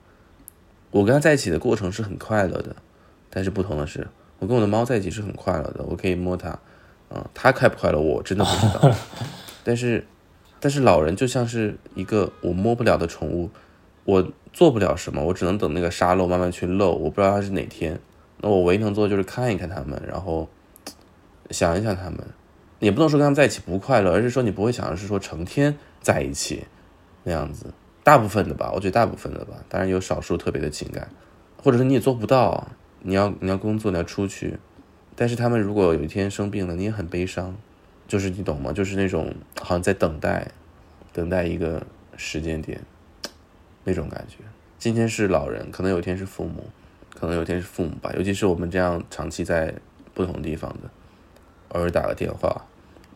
[0.90, 2.74] 我跟它在一起的过程是很快乐的，
[3.30, 4.08] 但是不同的是，
[4.40, 6.58] 我跟我的猫在一起是很快乐的，我可以摸它，
[7.14, 8.94] 嗯，它快不快乐我真的不知道。
[9.62, 10.04] 但是，
[10.58, 13.48] 但是老人就像是一个我摸不了的宠物。
[14.04, 16.92] 我做不了什么，我只能等那个沙漏慢慢去漏。
[16.92, 17.98] 我不知道它是哪天，
[18.40, 20.48] 那我唯一能做的就是看一看他们，然后
[21.50, 22.18] 想一想他们。
[22.80, 26.64] 也不能说跟他们在一起不快乐，而是说你不会想的是说成天在一起
[27.22, 27.72] 那样子。
[28.02, 31.08] 大部分的吧，我觉得大部分的吧，当然有少数特别的情感，
[31.62, 32.66] 或者说你也做不到。
[33.06, 34.58] 你要你要工作，你要出去，
[35.16, 37.56] 但是他们如果有一天生病了，你也很悲伤，
[38.08, 38.72] 就是你懂吗？
[38.72, 40.48] 就是那种好像在等待，
[41.12, 42.80] 等待一个时间点。
[43.86, 44.38] 那种感觉，
[44.78, 46.64] 今天是老人，可能有一天是父母，
[47.14, 48.10] 可能有一天是父母吧。
[48.16, 49.74] 尤其是我们这样长期在
[50.14, 50.88] 不同地方的，
[51.68, 52.64] 偶尔打个电话，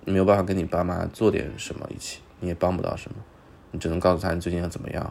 [0.05, 3.17] 没有办法跟你爸妈做点什么一起，你也帮不到什么，
[3.71, 5.11] 你只能告诉他你最近要怎么样。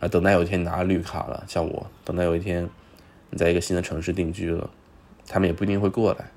[0.00, 2.68] 而等待有一天你拿绿卡了，像我，等待有一天
[3.30, 4.68] 你在一个新的城市定居了，
[5.28, 6.30] 他们也不一定会过来，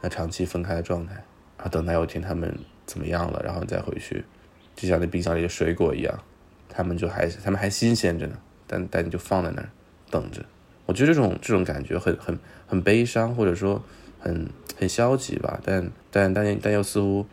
[0.00, 1.22] 那长期分开的状态，
[1.56, 2.52] 啊，等待有一天他们
[2.84, 4.24] 怎么样了，然后你再回去，
[4.74, 6.18] 就像那冰箱里的水果一样。
[6.74, 9.68] 他们就还他们还新鲜着呢，但但你就放在那儿
[10.10, 10.42] 等着。
[10.86, 13.82] 我觉得这种这种感觉很很很悲伤，或者说
[14.18, 15.60] 很很消极吧。
[15.62, 17.26] 但但但但又似乎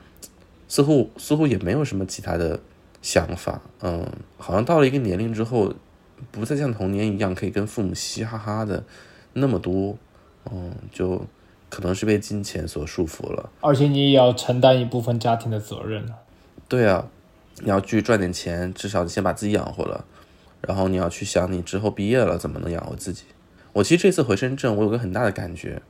[0.67, 2.59] 似乎似乎也没有什么其他的
[3.01, 3.61] 想法。
[3.81, 4.05] 嗯，
[4.37, 5.73] 好像到了一个年龄之后，
[6.31, 8.83] 不再像童年一样可以跟父母嘻嘻哈哈的
[9.31, 9.97] 那么多。
[10.51, 11.25] 嗯，就
[11.69, 13.49] 可能是被金钱所束缚了。
[13.61, 16.05] 而且你也要承担一部分家庭的责任
[16.67, 17.07] 对啊。
[17.61, 20.05] 你要去赚点钱，至少先把自己养活了，
[20.61, 23.25] 然后你要去想你之后毕业了怎么能养活自己。
[23.73, 25.81] 我其实这次回深圳，我有个很大的感觉，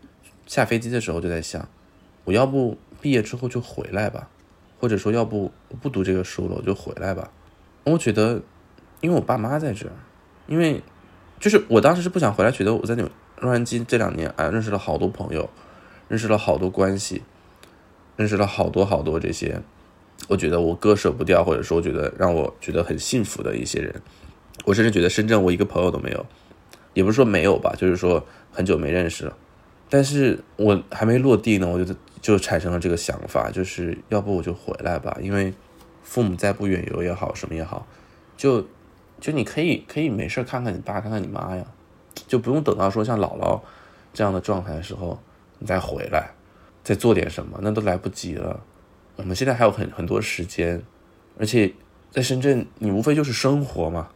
[0.48, 1.69] 下飞机的时候就在想，
[2.24, 4.30] 我要不毕业之后就回来吧，
[4.80, 7.32] 或者说要不我不读这个书了，我就回来吧。
[7.84, 8.41] 我觉得，
[9.02, 9.93] 因为我爸妈在这儿，
[10.48, 10.82] 因为
[11.39, 13.08] 就是我当时是不想回来，觉得我在纽
[13.39, 15.49] 洛杉矶这两年啊，认识了好多朋友，
[16.08, 17.23] 认识了好多关系，
[18.15, 19.62] 认识了好多好多这些。
[20.28, 24.02] 我觉得我割舍不掉，或者说我觉得让我觉得很幸福的一些人。
[24.65, 26.25] 我甚至觉得深圳我一个朋友都没有，
[26.93, 29.36] 也不是说没有吧，就是说很久没认识了。
[29.89, 35.54] 但是我还没落地呢，我就就产生了这个想法，就是要不我就回来吧，因为
[36.04, 37.88] 父母在不远游也好，什么也好，
[38.36, 38.67] 就
[39.21, 41.65] 就你可以可以没事看看你爸，看看你妈呀，
[42.27, 43.60] 就不用等到说像姥姥
[44.13, 45.19] 这样的状态的时候
[45.60, 46.32] 你再回来，
[46.84, 48.60] 再做点什么，那都来不及了。
[49.15, 50.82] 我们现在还有很很多时间，
[51.38, 51.73] 而且
[52.12, 54.10] 在深圳，你无非就是生活嘛。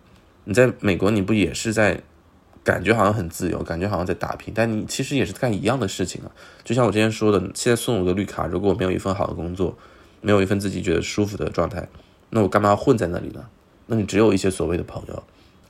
[0.46, 2.02] 你在美国，你不也是在
[2.63, 6.32] 感觉好像很自由，感觉好像在打拼，但你其实也是干一样的事情啊。
[6.63, 9.78] 就像我之前说的，现在送我个绿卡，如果我没有一份好的工作，
[10.22, 11.88] 没有一份自己觉得舒服的状态，
[12.30, 13.46] 那我干嘛要混在那里呢？
[13.88, 15.24] 那你只有一些所谓的朋友，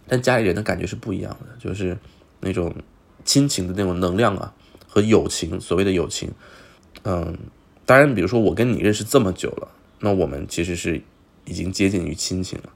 [0.08, 1.98] 但家里人的感觉是不一样的，就是
[2.44, 2.76] 那种
[3.26, 4.54] 亲情的那种能量啊，
[4.88, 6.32] 和友情，所谓的友情，
[7.04, 7.38] 嗯。
[7.86, 9.68] 当然，比如说我跟你认识这么久了，
[10.00, 11.02] 那我们其实是
[11.44, 12.70] 已经接近于亲情了。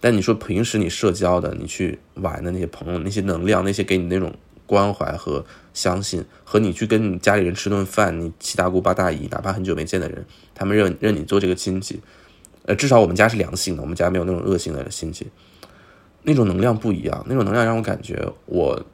[0.00, 4.34] 但你说平时你社交的、你去玩的那些朋友、那些能量、那些给你那种
[4.66, 10.26] 关怀和相信，和你去跟你家里人吃顿饭，你七大姑八大姨，哪怕很久没见的人，
[10.56, 12.00] 他们认认你做这个亲戚，
[12.64, 15.28] 呃，至少我们家是良性的，我们家没有那种恶性的亲戚，
[16.24, 18.84] 那种能量不一样，那种能量让我感觉我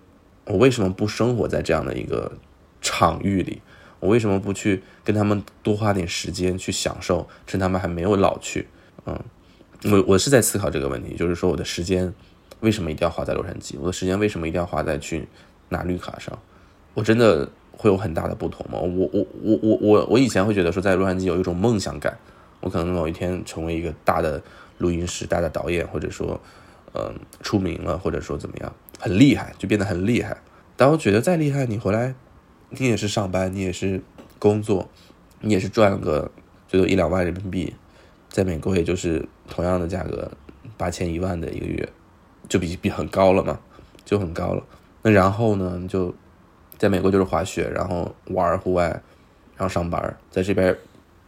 [0.47, 2.33] 我为什么不生活在这样的一个
[2.81, 3.63] 场域里？
[4.01, 8.69] 我为什么不去跟他们多花点时间去享受，趁他们还没有老去？
[9.07, 9.19] 嗯，
[9.85, 12.13] 我我是在思考这个问题，就是说我的时间
[12.61, 13.77] 为什么一定要花在洛杉矶？
[13.81, 15.27] 我的时间为什么一定要花在去
[15.71, 16.39] 拿绿卡上？
[16.93, 18.79] 我真的会有很大的不同吗？
[18.79, 22.19] 我我我我我我以前会觉得说在洛杉矶有一种梦想感，
[22.61, 24.43] 我可能某一天成为一个大的
[24.77, 26.39] 录音师、大的导演，或者说
[26.93, 28.71] 嗯出名了，或者说怎么样
[29.05, 30.35] 很厉害，就变得很厉害。
[30.79, 32.15] 但我觉得再厉害，你回来。
[32.71, 34.03] 你也是上班，你也是
[34.39, 34.89] 工作，
[35.43, 36.31] 你也是赚个
[36.67, 37.75] 最多一两万人民币，
[38.31, 40.33] 在美国也就是同样的价格，
[40.79, 41.87] 八千一万的一个月，
[42.49, 43.61] 就比比很高了嘛，
[44.07, 44.65] 就很高了。
[45.03, 46.15] 那然后呢，就
[46.79, 48.89] 在美国就是滑雪，然后玩户外，
[49.55, 50.75] 然后上班，在这边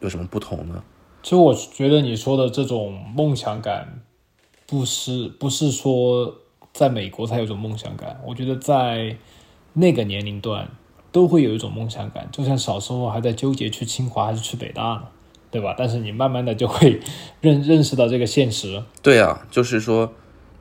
[0.01, 0.83] 有什么不同呢？
[1.23, 4.01] 其实我觉得你说的这种梦想感，
[4.67, 6.35] 不是不是说
[6.77, 9.17] 在美国才有种梦想感，我觉得在
[9.73, 10.69] 那个年龄段。
[11.12, 15.05] 都会有一种梦想感，就像小时候还在纠结去清华还是去北大呢，
[15.51, 15.75] 对吧？
[15.79, 17.01] 但是你慢慢的就会
[17.41, 18.83] 认认识到这个现实。
[19.01, 20.12] 对啊，就是说，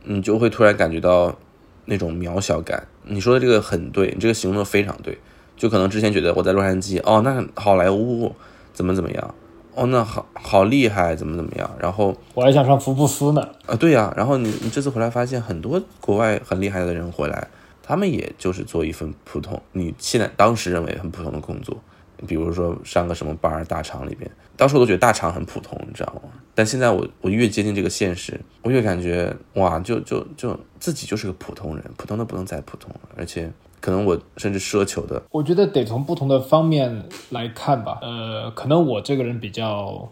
[0.06, 1.36] 你就会突然感觉到
[1.84, 2.88] 那种渺小感。
[3.04, 5.18] 你说的这个很对，你这个形容的非常对。
[5.58, 8.34] 就可能之前觉得我在洛杉矶，哦，那好莱坞
[8.72, 9.36] 怎么怎么样，
[9.76, 11.70] 哦，那好好厉害，怎么怎么样。
[11.80, 13.48] 然后我还想上福布斯呢。
[13.66, 14.14] 啊，对呀。
[14.18, 17.48] 然后你你这次回来发现很多国外很厉害的人回来。
[17.88, 21.78] 他们也就是做一份普通，你现在当时认为很普通的工作，
[22.26, 26.32] 比如说上个什么班大厂里边，当时我都觉得大厂很普通，你知道吗？
[26.56, 33.52] 但现在我我越接近这个现实，我越感觉哇，就就就自己就是个普通人，普通的不能再普通了，而且
[33.86, 38.00] 可能我甚至奢求的，我觉得得从不同的方面来看吧。
[38.02, 40.10] 呃，可能我这个人比较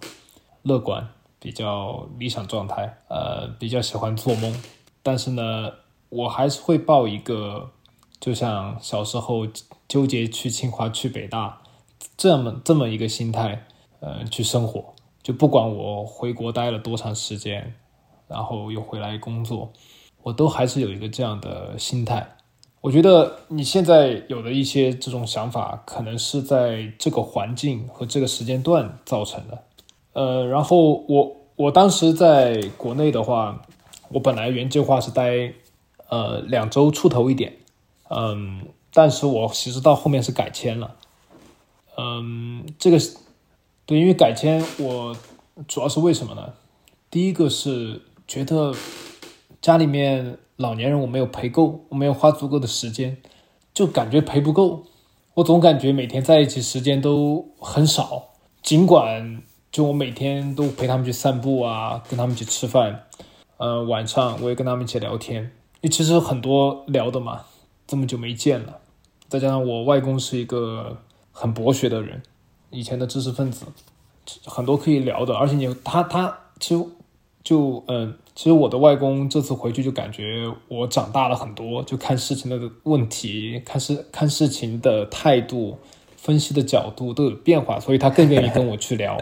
[0.62, 1.08] 乐观，
[1.40, 4.54] 比较理想状态，呃，比较喜欢做梦，
[5.02, 5.72] 但是呢。
[6.10, 7.72] 我还是会抱一个，
[8.20, 9.48] 就像小时候
[9.88, 11.60] 纠结去清华、去北大
[12.16, 13.66] 这么这么一个心态，
[14.00, 14.94] 呃，去生活。
[15.24, 17.74] 就不管我回国待了多长时间，
[18.28, 19.74] 然后又回来工作，
[20.22, 22.36] 我都还是有一个这样的心态。
[22.84, 29.64] 我觉得你现在有的一些这种想法，可能是在这个环境和这个时间段造成的。
[30.12, 33.62] 呃，然后我我当时在国内的话，
[34.10, 35.54] 我本来原计划是待。
[36.10, 37.58] 呃，两周出头一点，
[38.10, 40.96] 嗯，但是我其实到后面是改签了，
[41.98, 43.00] 嗯，这个
[43.88, 45.16] 对，因为改签我
[45.68, 46.54] 主要是为什么呢？
[47.10, 48.76] 第一个是觉得
[49.64, 53.16] 家里面老年人我没有陪够，我没有花足够的时间，
[53.74, 54.84] 就感觉陪不够，
[55.36, 63.06] 我总感觉每天在一起时间都很少，尽管就我每天都陪他们去散步啊，跟他们一起吃饭，
[63.56, 65.50] 呃，晚上我也跟他们一起聊天。
[65.80, 67.46] 你其实很多聊的嘛，
[67.88, 68.80] 这么久没见了，
[69.30, 70.98] 再加上我外公是一个
[71.32, 72.22] 很博学的人，
[72.70, 73.66] 以前的知识分子，
[74.44, 75.34] 很多可以聊的。
[75.34, 76.86] 而且你他他其实
[77.42, 85.78] 就嗯，其实我的外公这次回去就感觉我长大了很多，就看事情的问题、看事看事情的态度、
[86.18, 89.18] 分析的角度都有变化，所以他更愿意跟我去聊。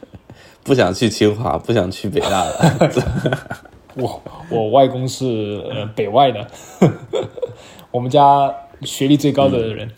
[0.64, 2.90] 不想去清华，不想去北大了。
[3.94, 6.50] 我我外公是呃北外的，
[7.92, 9.90] 我们家学历最高的人。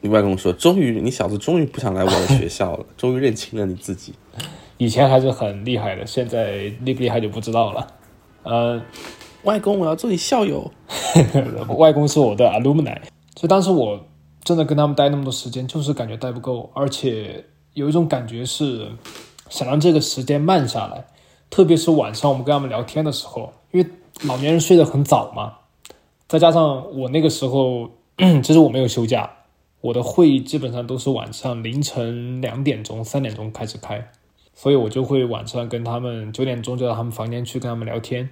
[0.00, 4.12] 你外公说：“终于，你小子终于不想来我的学校了，终于认清了你自己。”
[4.78, 7.86] 以前还是很厉害的，现在厉不厉害就不知道了。
[8.42, 8.80] 呃，
[9.44, 10.70] 外公，我要做你校友。
[11.76, 12.96] 外公是我的 alumni，
[13.34, 13.98] 所以当时我
[14.44, 18.88] 真的跟他们待那么多时间，就是感觉待不够，而且有一种感觉是
[19.48, 21.04] 想让这个时间慢下来，
[21.50, 23.88] 特别是晚上我们跟他们聊天的时候，因为
[24.22, 25.54] 老年人睡得很早嘛，
[26.28, 27.90] 再加上我那个时候
[28.42, 29.30] 其实我没有休假，
[29.80, 34.10] 我的会议基本上都是晚上凌晨两点钟、三点钟开始开，
[34.58, 38.30] 所以我就会晚上跟他们九点钟就到他们房间去跟他们聊天，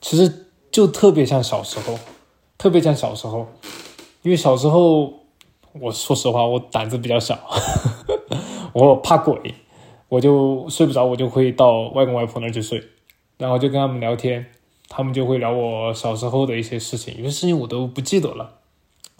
[0.00, 1.98] 其实就特别像小时候，
[2.56, 3.48] 特别像小时候，
[4.22, 5.12] 因为小时候
[5.80, 7.36] 我说实话我胆子比较小，
[8.72, 9.56] 我怕鬼，
[10.08, 12.80] 我就睡不着，我就会到外公外婆那儿去睡，
[13.36, 14.46] 然后就跟他们聊天，
[14.88, 18.58] 他们就会聊我小时候的一些事情，有些事情我都不记得了，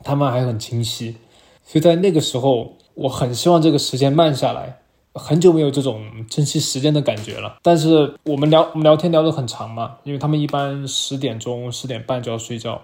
[0.05, 1.17] 他们还很清晰，
[1.65, 4.79] 所以在那个时候，我很希望这个时间慢下来。
[5.15, 12.83] 很久没有这种珍惜时间的感觉了，但是我们聊我们聊天聊得很长嘛，因为他们一般十点钟十点半就要睡觉，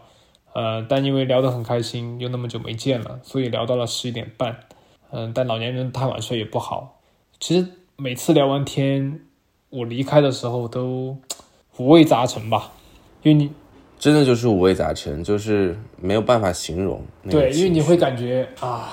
[0.53, 4.61] 呃，但因为聊得很开心，又那么久没见了，所以聊到了十一点半，
[5.11, 7.01] 嗯，但老年人太晚睡也不好。
[7.41, 7.67] 其实
[7.97, 9.23] 每次聊完天，
[9.71, 11.17] 我离开的时候都
[11.79, 12.71] 五味杂陈吧，
[13.25, 13.51] 因为你
[13.99, 17.05] 真的就是五味杂陈，就是没有办法形容。
[17.29, 18.93] 对，因为你会感觉啊。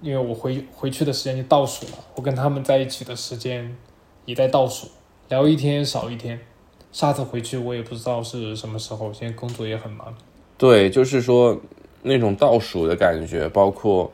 [0.00, 3.76] 因为我回回去的时间就倒数了，我跟他们在一起的时间
[4.24, 4.88] 也在倒数，
[5.28, 6.40] 聊一天少一天，
[6.90, 10.14] 下次回去我也不知道是什么时候，现在工作也很忙。
[10.56, 11.60] 对，就是说
[12.02, 14.10] 那种倒数的感觉，包括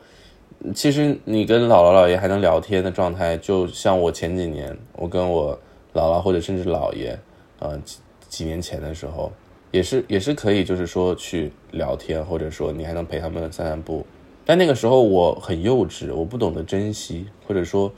[0.75, 5.57] 其实你跟姥姥姥爷还能聊天的状态，就像我前几年我跟我
[5.93, 7.17] 姥姥或者甚至姥爷，
[7.59, 9.31] 呃几几年前的时候，
[9.71, 14.05] 也是也是可以，就是说去聊天，或者说你还能陪他们散散步。
[14.47, 17.91] 但那个时候我很幼稚，我不懂得珍惜，或者说，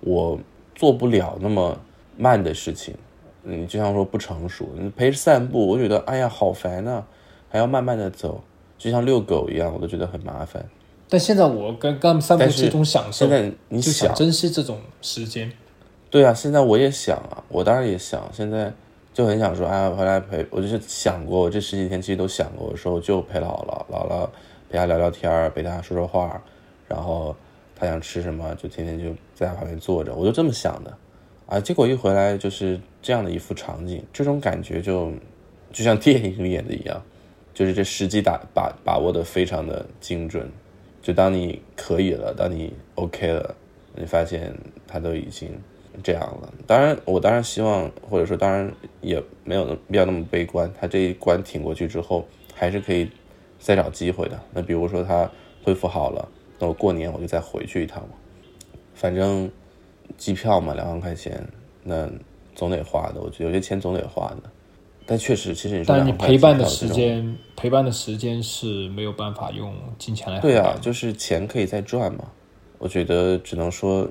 [0.00, 0.40] 我
[0.74, 1.78] 做不了那么
[2.16, 2.94] 慢的事情。
[3.44, 7.04] 嗯，就像说不成熟，你陪着散步，我觉得哎呀好烦呐，
[7.50, 8.42] 还要慢慢的走，
[8.78, 10.64] 就像遛狗一样，我都觉得很麻烦。
[11.06, 15.52] 但现在我跟跟他们散步是一种享受，现在你想珍惜这种时间。
[16.08, 18.72] 对啊，现在我也想啊，我当然也想，现在
[19.12, 24.26] 就很想说，哎，回来陪，我就是想过，我这十几天其实都想过，我说就陪姥姥，姥姥。
[24.70, 26.40] 陪他聊聊天儿，陪他说说话，
[26.86, 27.34] 然后
[27.74, 30.96] 他想吃什么，就天天就在他旁边坐着，我就这么想的，
[31.46, 35.12] 啊，结果一回来就是这样的一幅场景，这种感觉就
[35.72, 37.02] 就像电影里演的一样，
[37.52, 40.48] 就是这时机打把把握的非常的精准，
[41.02, 43.52] 就当你可以了，当你 OK 了，
[43.96, 44.54] 你发现
[44.86, 45.50] 他都已经
[46.00, 46.54] 这样了。
[46.64, 53.10] 当然，我当然希望，或者说当然也没有必要那么悲观，他这一关挺过去之后，还是可以。
[53.60, 55.30] 再找机会的，那比如说他
[55.62, 56.26] 恢复好了，
[56.58, 58.14] 那我过年我就再回去一趟嘛。
[58.94, 59.48] 反正
[60.16, 61.46] 机票嘛，两万块钱，
[61.84, 62.10] 那
[62.54, 63.20] 总得花的。
[63.20, 64.50] 我觉得有些钱总得花的。
[65.06, 70.40] 但确实，其实你说，但你陪伴的时间，陪伴的时间是没有办法用金钱来。
[70.40, 72.30] 对啊，就是钱可以再赚嘛。
[72.78, 74.08] 我觉得只能说，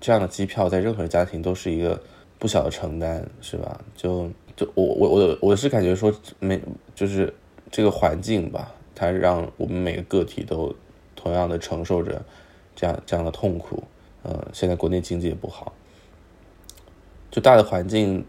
[0.00, 2.00] 这样的机票在任何家庭都是一个
[2.38, 3.80] 不小的承担，是吧？
[3.96, 6.60] 就就我我我我是感觉说没，
[6.94, 7.34] 就是
[7.70, 8.72] 这个环境吧。
[8.96, 10.74] 它让我们每个个体都
[11.14, 12.24] 同样的承受着
[12.74, 13.84] 这样这样的痛苦，
[14.24, 15.72] 嗯，现在国内经济也不好，
[17.30, 18.24] 就大的环境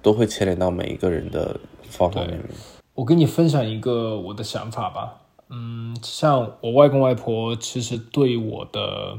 [0.00, 2.48] 都会牵连到每一个人的方方面面。
[2.94, 9.18] 我跟你分享一个我的想法吧，嗯，像我外公外婆其实对我的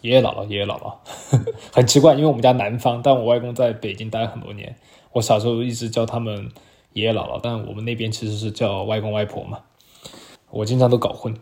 [0.00, 0.96] 爷爷姥姥、爷爷姥姥
[1.72, 4.74] 很奇怪，因为我们家南方，但我外公在北京待很多年，
[5.12, 6.50] 我小时候一直叫他们
[6.94, 9.60] 爷爷姥姥，但我们那边其实是叫外公外婆嘛。
[10.52, 11.34] 我经常都搞混，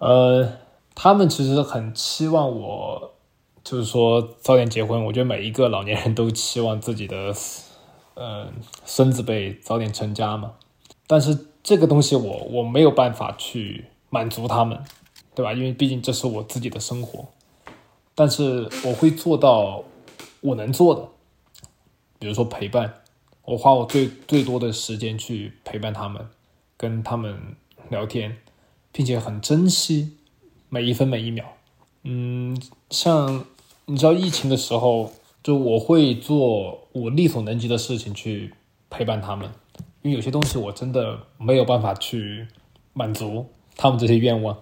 [0.00, 0.52] 呃，
[0.94, 3.14] 他们其实很期望我，
[3.64, 5.02] 就是说早点结婚。
[5.06, 7.34] 我觉得每一个老年人都期望自己的，
[8.12, 8.52] 呃，
[8.84, 10.52] 孙子辈早点成家嘛。
[11.06, 14.78] 但是这个东西我我没有办法去满足他们，
[15.34, 15.54] 对吧？
[15.54, 17.24] 因为毕竟这是我自己的生活。
[18.14, 19.82] 但是我会做到
[20.42, 21.08] 我能做的，
[22.18, 22.92] 比如说陪伴，
[23.46, 26.28] 我花我最最多的时间去陪伴他们，
[26.76, 27.56] 跟他们。
[27.90, 28.36] 聊天，
[28.92, 30.16] 并且很珍惜
[30.68, 31.44] 每一分每一秒。
[32.04, 32.60] 嗯，
[32.90, 33.44] 像
[33.86, 35.10] 你知道疫情的时候，
[35.42, 38.54] 就我会做我力所能及的事情去
[38.88, 39.50] 陪伴他们，
[40.02, 42.46] 因为有些东西我真的没有办法去
[42.92, 44.56] 满足他们这些愿望。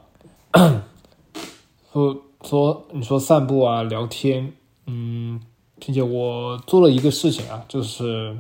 [1.93, 4.53] 说说你说散步啊，聊天，
[4.87, 5.41] 嗯，
[5.79, 8.37] 并且我做了一个事情啊，就是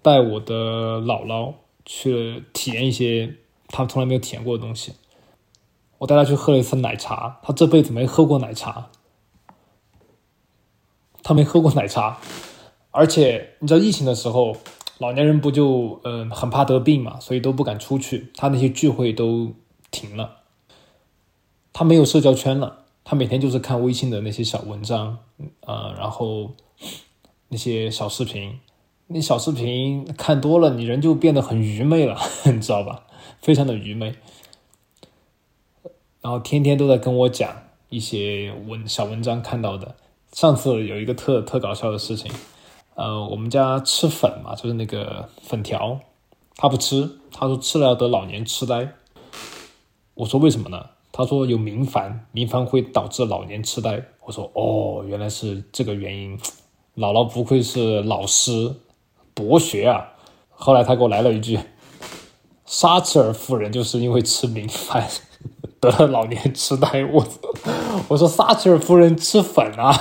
[0.00, 1.54] 带我的姥姥
[1.84, 3.34] 去体验一些。
[3.72, 4.92] 他从来没有体验过的东西，
[5.98, 8.90] 我带他去喝了一次奶茶，他这辈子没喝过奶茶，
[11.22, 12.18] 他没喝过奶茶，
[12.90, 14.56] 而且你知道疫情的时候，
[14.98, 19.52] 老年人不就嗯、很怕得病嘛，所以都不敢出去，他那些聚会都
[19.90, 20.38] 停了，
[21.72, 25.18] 他没有社交圈了，他每天就是看微信的那些小文章，
[25.60, 26.50] 呃，然后
[27.48, 28.60] 那些小视频，
[29.06, 33.06] 那小视频看多了，你人就变得很愚昧了， 你知道吧？
[33.42, 34.14] 非常的愚昧，
[36.20, 39.96] 然后天天都在跟我讲一些文小文章看到的。
[40.32, 42.30] 上次有一个特特搞笑的事情，
[42.94, 45.98] 呃，我们家吃粉嘛，就是那个粉条，
[46.54, 48.94] 他不吃，他说吃了要得老年痴呆。
[50.14, 50.86] 我说为什么呢？
[51.10, 54.02] 他说有明矾，明矾会导致老年痴呆。
[54.24, 56.38] 我说哦，原来是这个原因。
[56.94, 58.76] 姥姥不愧是老师，
[59.34, 60.12] 博学啊。
[60.50, 61.58] 后来他给我来了一句
[62.64, 65.04] ：“撒切尔夫人就是因为吃明矾
[65.80, 67.26] 得了老年痴呆。”我
[68.08, 69.92] 我说撒切尔夫人吃粉啊。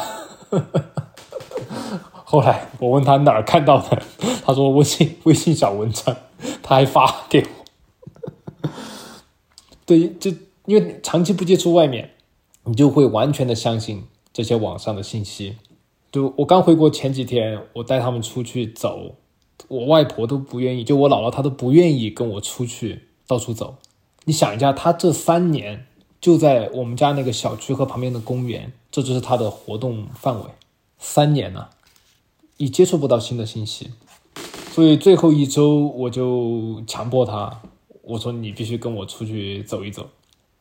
[2.24, 4.02] 后来我问他哪儿看到的，
[4.46, 6.16] 他说微信微信小文章，
[6.64, 8.70] 他还发给我。
[9.86, 10.32] 对，就
[10.66, 12.12] 因为长期不接触外面，
[12.64, 15.58] 你就会完全的相信这些网上的信息。
[16.10, 19.16] 就我刚回国前几天，我带他们出去走，
[19.68, 23.76] 我外婆都不愿意，就我姥姥她都不愿意跟我出去到处走。
[24.26, 25.88] 你想一下，她这三年
[26.20, 30.46] 就在我们家那个小区和旁边的公园，这就是她的活动范围。
[30.98, 31.72] 三年了、
[32.58, 33.90] 你接触不到新的信息，
[34.72, 37.62] 所以最后一周我就强迫她，
[38.04, 40.08] 我说你必须跟我出去走一走，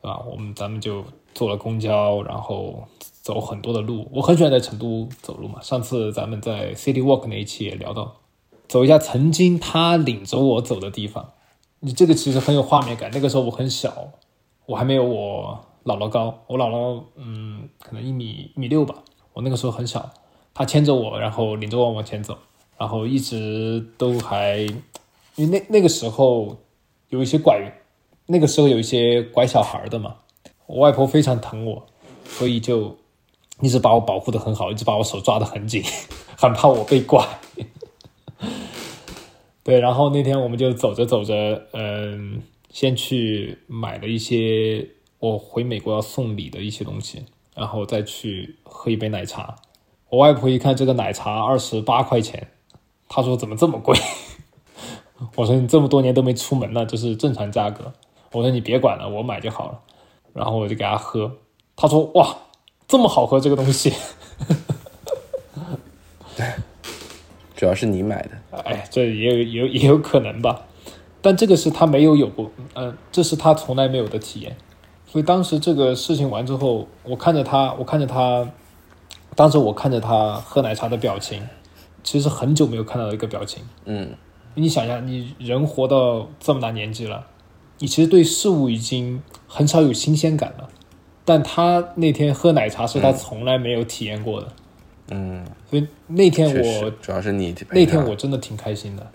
[0.01, 0.19] 对吧？
[0.27, 1.03] 我们咱们就
[1.35, 2.83] 坐了公交，然后
[3.21, 4.07] 走很多的路。
[4.11, 8.15] 我很喜欢在成都走路嘛，上次咱们在 City Walk 那一期也聊到，
[8.71, 11.31] 走一下曾经他领着我走的地方。
[11.81, 13.11] 你这个其实很有画面感。
[13.13, 14.13] 那个时候我很小，
[14.65, 18.95] 我还没有我姥姥高，我姥姥嗯可能一米一米六吧。
[19.33, 20.09] 我那个时候很小，
[20.53, 22.37] 他牵着我，然后领着我往前走，
[22.77, 24.59] 然后一直都还，
[25.35, 26.55] 因为那那个时候
[27.09, 27.73] 有一些拐，
[28.27, 30.15] 那个时候有一些拐小孩的嘛，
[30.65, 31.85] 我外婆非常疼我，
[32.23, 32.95] 所以就
[33.59, 35.83] 一直把我保护的很好，一直把我手抓得很紧，
[36.39, 37.27] 很怕我被拐。
[39.63, 44.87] 对，然后那天我们就走着走着，嗯，先去买了一些
[45.19, 47.25] 我回美国要送礼的一些东西，
[47.55, 49.55] 然后再去喝一杯奶茶。
[50.09, 52.47] 我外婆一看这个奶茶二十八块钱，
[53.07, 53.97] 她说怎么这么贵？
[55.35, 57.93] 我说你这么多年都没出门了，这是正常价格。
[58.31, 59.79] 我说你别管了，我买就好了。
[60.33, 61.37] 然后我就给她喝，
[61.75, 62.35] 她说哇，
[62.87, 63.93] 这么好喝这个东西。
[67.61, 70.63] 主要是你买的，哎，这也有也有也有可能吧，
[71.21, 74.57] 但这个是他没有有过，呃，这是他从来没有的体验。
[75.05, 78.49] 所以当时这个事情完之后，我看着他，我看着他，
[79.35, 81.47] 当时我看着他喝奶茶的表情，
[82.01, 83.61] 其实很久没有看到一个表情。
[83.85, 84.09] 嗯，
[84.55, 87.27] 你想想，你人活到这么大年纪了，
[87.77, 90.67] 你其实对事物已经很少有新鲜感了。
[91.23, 94.60] 但他那天喝奶茶是他从来没有体验过的，嗯，
[95.69, 99.11] 所以那天我，主要是你那天我真的挺开心的，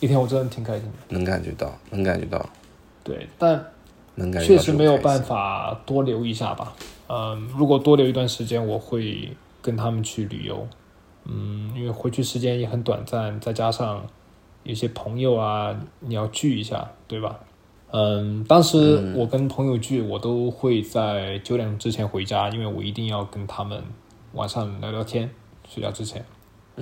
[0.00, 0.92] 那天我真的挺开心的。
[1.08, 2.48] 能感觉到，能感觉到，
[3.02, 3.64] 对，但
[4.14, 5.22] 能感觉确实没有办。
[5.22, 6.74] 法多留一下吧。
[7.08, 9.30] 嗯，如果多留一段时间，我会
[9.62, 10.66] 跟他们去旅游。
[11.24, 14.04] 嗯，因为回去时间也很短暂，再加上
[14.62, 17.40] 有些朋友啊，你要聚一下，对吧？
[17.90, 23.82] 嗯，当时我跟朋友聚，我都会在九点钟之前回家，因为我一定要跟他们
[24.32, 25.30] 晚上聊聊天，
[25.68, 26.24] 睡觉之前。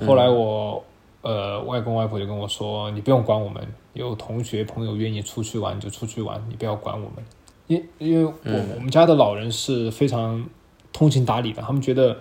[0.05, 0.83] 后来我
[1.21, 7.23] 呃外公外婆就跟我说，你不用管我们，有同学朋友愿意出去玩就出去玩，你不要管我们。
[7.67, 10.47] 因因为我、我们家的老人是非常
[10.93, 12.17] 通情达理的，他们觉得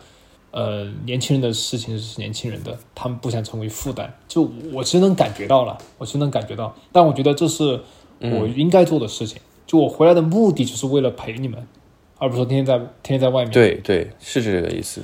[0.51, 4.13] 呃年轻人的事情是年轻人的，他们不想成为负担。
[4.27, 7.81] 就我其实能感觉到了，我其实能感觉到，但我觉得这是
[8.21, 9.41] 我应该做的事情。
[9.67, 11.67] 就我回来的目的就是为了陪你们，
[12.19, 13.53] 而不是说天天在天天在外面。
[13.53, 15.03] 对对，是这个意思，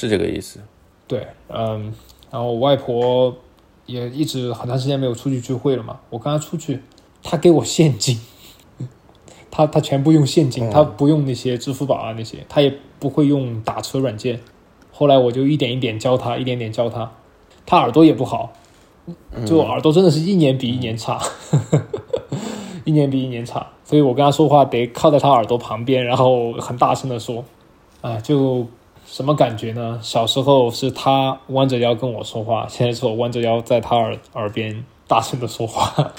[0.00, 0.60] 是这个意思。
[1.06, 1.92] 对，嗯，
[2.30, 3.36] 然后我外婆
[3.84, 6.00] 也一直很长时间没有出去聚会了嘛。
[6.08, 6.80] 我跟她出去，
[7.22, 8.18] 她给我现金，
[9.50, 14.40] 她她全部用现金，她不用那些支付宝啊那些，她也不会用打车软件。
[14.92, 17.10] 后来我就一点一点教她，一点点教她。
[17.66, 18.52] 她耳朵也不好，
[19.44, 21.20] 就耳朵真的是一年比一年差，
[22.84, 23.66] 一年比一年差。
[23.84, 27.44] 所以我跟她说话得靠在她耳朵旁边，然后很大声的说，
[28.00, 28.66] 啊，就
[29.12, 29.98] 什么感觉呢？
[30.00, 36.12] 小时候是他弯着腰跟我说话，现在是我弯着腰在他耳耳边大声的说话。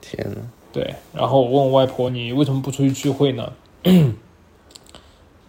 [0.00, 0.40] 天呐，
[0.72, 3.52] 对，然后我问我外婆：“你为什么不出去聚会呢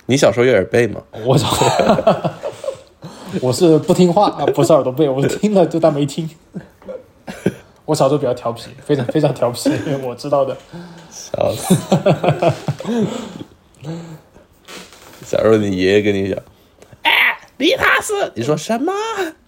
[0.06, 1.48] 你小时候有耳背吗？？” 我找，
[3.42, 6.30] 我是不听话啊，不是耳朵背，我听了就当没听。
[7.86, 9.68] 我小时候比较调皮，非常非常调皮，
[10.04, 10.56] 我知道的。
[11.10, 11.76] 笑死！
[15.30, 16.40] 假如你爷爷跟你讲，
[17.04, 18.92] 哎，利塔斯，你说什么？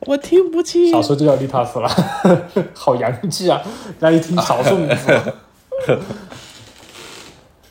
[0.01, 0.91] 我听不清。
[0.91, 1.89] 小时候就叫利塔斯了，
[2.75, 3.59] 好洋气啊！
[3.99, 5.11] 让一听少数民族。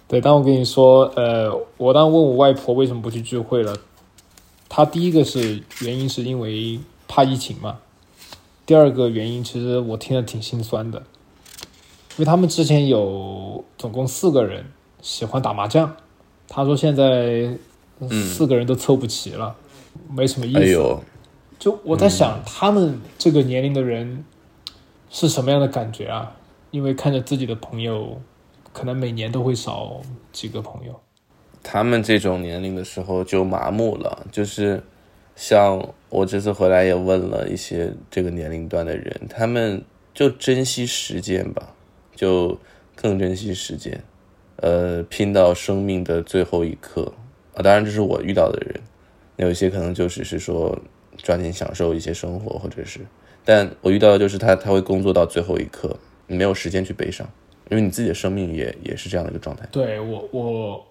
[0.09, 3.77] 对，当我跟你说，呃，我当问我外婆为什么不去聚会了，
[4.69, 7.79] 她第一个是原因是因为怕疫情嘛。
[8.67, 11.05] 第二个原因，其实我听了挺心酸的，因
[12.19, 14.65] 为他们之前有总共四个人
[15.01, 15.95] 喜欢打麻将，
[16.49, 17.57] 他说现在
[18.09, 19.55] 四个人都凑不齐了，
[20.11, 20.99] 没什么意思。
[21.59, 24.25] 就我在想，他们这个年龄的人
[25.11, 26.37] 是什么样的感觉啊？
[26.71, 28.21] 因为看着自己的朋友，
[28.73, 30.01] 可能每年都会少
[30.33, 31.01] 几个朋友。
[31.63, 34.83] 他们这种年龄的时候就麻木了，就是
[35.35, 35.83] 像。
[36.11, 39.81] 我这次回来也问了一些这个年龄段的人，他们
[40.13, 41.73] 就珍惜时间吧，
[42.17, 42.59] 就
[42.97, 44.03] 更珍惜时间，
[44.57, 47.13] 呃，拼到生命的最后一刻
[47.61, 47.63] 啊。
[47.63, 48.81] 当然，这是我遇到的人，
[49.37, 50.79] 那有一些可能就只是说
[51.17, 53.01] 抓紧享受一些生活，或者是，
[53.45, 55.97] 但我遇到的就是他，他会工作到最后一刻，
[56.27, 57.29] 没有时间去悲伤，
[57.71, 59.67] 因为你自己的生命也也是这样的一个状态。
[59.71, 60.87] 对我，我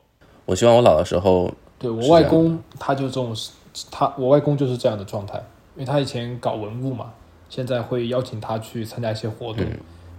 [0.45, 3.35] 我希望我老的时候，对我外公他就这种。
[3.91, 5.37] 他我外公就是这样的状态，
[5.75, 7.13] 因为他以前搞文物嘛，
[7.49, 9.63] 现在会邀请他去参加一些活动，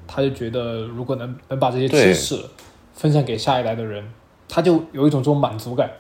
[0.07, 2.41] 他就觉得如果能能把这些知识
[2.95, 4.05] 分享给下一代的人，
[4.49, 5.91] 他就有一种这种满足感。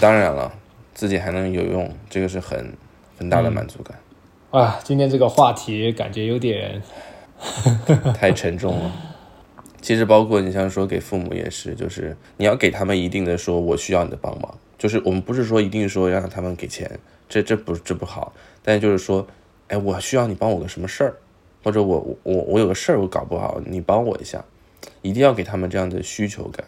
[0.00, 0.52] 当然了，
[0.94, 2.72] 自己还能有用，这个是很
[3.18, 3.98] 很大的满足感。
[4.50, 6.82] 啊，今天这个话题感觉有点
[8.14, 8.92] 太沉重了。
[9.80, 14.58] 其实包括你像说给父母也是，就是你要给他们一定的说，我需要你的帮忙。
[14.78, 16.90] 就是我们不是说一定说让他们给钱，
[17.28, 18.32] 这这不这不好。
[18.62, 19.26] 但就是说，
[19.68, 21.16] 哎，我需要你帮我个什么事儿，
[21.62, 24.44] 或者我我我有个事儿我搞不好，你帮我一下，
[25.02, 26.66] 一定要给他们这样的需求感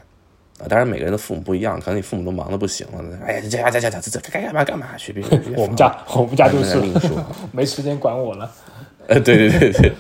[0.58, 0.66] 啊。
[0.68, 5.14] 当然每个人的父母不一样，可能你父母都忙的不行了，哎呀，这这这这这该干嘛干嘛去。
[5.56, 6.80] 我们家我们家就是
[7.52, 8.50] 没时间管我了。
[9.06, 9.92] 呃，对对对对，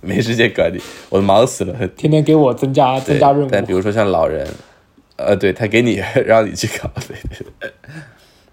[0.00, 3.48] 没时间管你，我忙死了，天天给我增加增加任务。
[3.50, 4.46] 但比如说像老人。
[5.16, 7.16] 呃，对他给你 让你去搞，对
[7.60, 7.70] 对，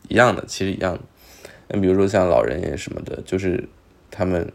[0.10, 1.00] 一样的，其实一样的。
[1.70, 3.68] 那比如说像老人也什么的，就是
[4.12, 4.48] 他们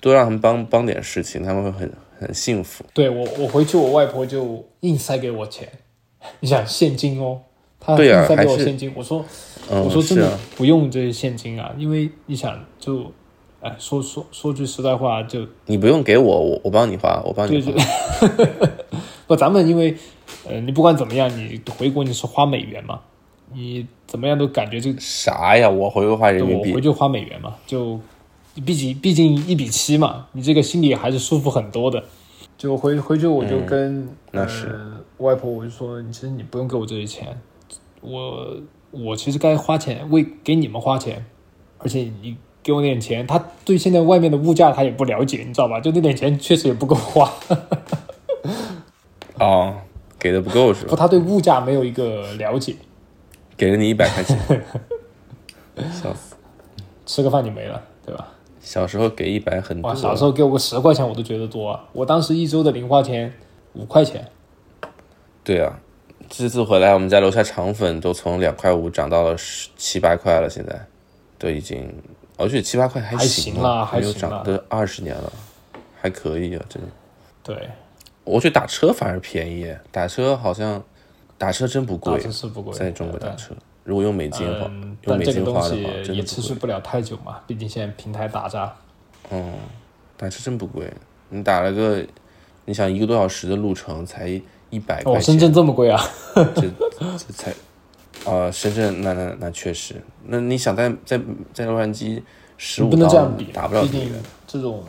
[0.00, 2.82] 多让他们帮帮点事情，他们会很很幸福。
[2.94, 5.68] 对我，我回去我外婆就硬塞给我钱，
[6.40, 7.40] 你想现金哦，
[7.80, 8.92] 她硬塞给我现金。
[8.94, 9.24] 我说，
[9.68, 13.10] 我说真的不用这些现金啊，因为你想就，
[13.60, 17.72] 哎，说说说句实在话，就你不用给我，我我帮你花，我帮你花。
[19.26, 19.96] 不，咱们因为。
[20.48, 22.98] 呃，你不管怎么样，你回国你是花美元嘛？
[23.52, 25.70] 你怎么样都感觉这啥呀？
[25.70, 27.54] 我回国花人民币，我回去花美元嘛？
[27.64, 28.00] 就
[28.66, 32.02] 毕竟毕竟一比七嘛，你这个心里还是舒服很多的。
[32.62, 34.78] 就回回去我就跟那是
[35.18, 37.36] 外婆，我就说，其实你不用给我这些钱，
[38.00, 38.56] 我
[38.92, 41.26] 我其实该花钱为给你们花钱，
[41.78, 45.80] 而且你给我那点钱，他对现在外面的物价他也不了解，你知道吧？
[45.80, 47.28] 就那点钱确实也不够花。
[49.40, 49.74] 哦。
[50.20, 50.90] 给的不够是吧？
[50.90, 52.76] 不，他对物价没有一个了解。
[53.56, 54.38] 给了你一百块钱，
[55.90, 56.36] 笑死！
[57.06, 58.28] 吃个饭就没了，对吧？
[58.62, 61.70] 小时候给一百很多，小时候给我个十块钱我都觉得多。
[61.70, 63.32] 啊我当时一周的零花钱
[63.74, 64.26] 五块钱。
[65.44, 65.80] 对啊，
[66.28, 70.86] 这次回来我们家楼下肠粉都从两块五涨到了十七八块了，现在
[71.36, 71.92] 都已经，
[72.36, 75.32] 而且七八块还行了，还有涨，都二十年了，
[76.00, 76.88] 还可以啊，真的。
[77.42, 77.68] 对。
[78.24, 80.80] 我去打车反而便宜，打车好像
[81.36, 82.16] 打车真不贵，
[82.72, 83.52] 在中国打车，
[83.84, 84.70] 如果用美金的话，
[85.02, 88.72] 用美金花的话，也持续不了太久嘛，毕竟现在平台打炸。
[89.30, 89.52] 嗯，
[90.16, 90.92] 打车真不贵，
[91.30, 92.04] 你打了个，
[92.64, 94.28] 你想一个多小时的路程才
[94.70, 95.14] 一百块钱。
[95.14, 96.00] 哦，深圳这么贵啊？
[96.34, 96.62] 这
[96.98, 97.52] 这才，
[98.30, 101.20] 啊，深圳那那那确实，那你想在在
[101.52, 102.22] 在洛杉矶
[102.56, 103.08] 十五刀
[103.52, 104.16] 打不了这个，
[104.46, 104.84] 这种。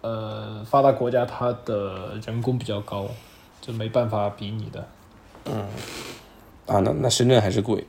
[0.00, 3.08] 呃，发达国家它的人工比较高，
[3.60, 4.86] 就没办法比拟的。
[5.46, 5.66] 嗯，
[6.68, 7.84] 啊，那那深圳还是贵，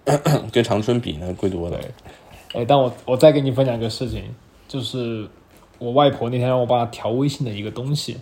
[0.51, 1.77] 跟长春比呢贵多了。
[2.53, 4.23] 哎，但我我再给你分享一个事情，
[4.67, 5.27] 就是
[5.77, 8.17] 我外婆那天让我帮她调微信的一个东西，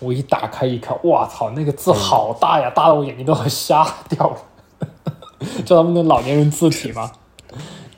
[0.00, 4.36] 我一打开一看，哇操，那个字好大呀，大的我眼睛都要瞎掉了。
[5.64, 7.12] 叫他们那老年人字体嘛，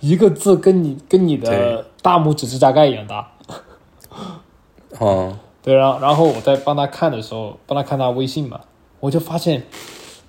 [0.01, 3.33] 一个字跟你跟你的大拇指指甲盖一样大。
[4.99, 8.61] 哦，对，然后然后我在帮他看的时候，帮他看他微信嘛，
[9.01, 9.65] 我就发现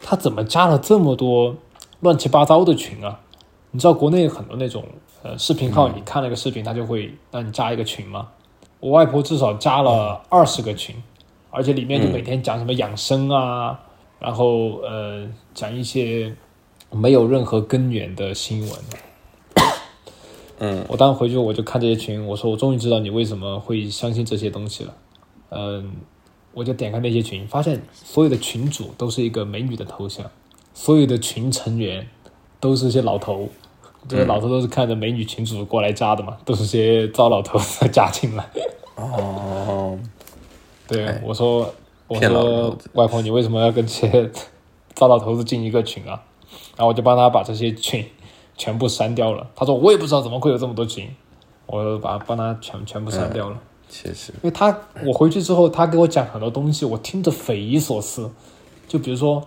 [0.01, 1.55] 他怎么加了这么多
[1.99, 3.19] 乱七八糟的群啊？
[3.71, 4.83] 你知道国内很多那种
[5.21, 8.29] 呃，视频号你看了个视频，他就会让你加一个群吗。
[8.79, 10.95] 我外婆至少加了二十个群，
[11.51, 13.79] 而且里面就每天讲什么养生啊，
[14.17, 16.33] 然后呃讲一些
[16.89, 18.71] 没有任何根源的新闻。
[20.59, 24.93] 嗯，我当时回去我就看这些群，我说我终于知道你为什么会相信这些东西了。
[25.49, 25.91] 嗯，
[26.53, 30.25] 我就点开那些群，发现所有的群主都是一个美女的头像，
[30.73, 32.07] 所有的群成员
[32.59, 33.47] 都是些老头，
[34.07, 37.59] 这些老头都是看着美女群主过来加的嘛，都是些糟老头
[37.91, 38.49] 加进来。
[38.95, 39.97] 哦，
[40.87, 41.73] 对哎，我说
[42.07, 44.31] 我说外婆，你为什么要跟这些
[44.93, 46.21] 糟老头子进一个群啊？
[46.75, 48.05] 然后我就帮他把这些群
[48.57, 49.47] 全部删掉了。
[49.55, 51.09] 他说我也不知道怎么会有这么多群，
[51.67, 53.57] 我把帮他全全部删掉了。
[53.89, 58.29] 确实，因为他我回去之后，他给我讲很多东西，我听着匪夷所思。
[58.87, 59.43] 就比如说，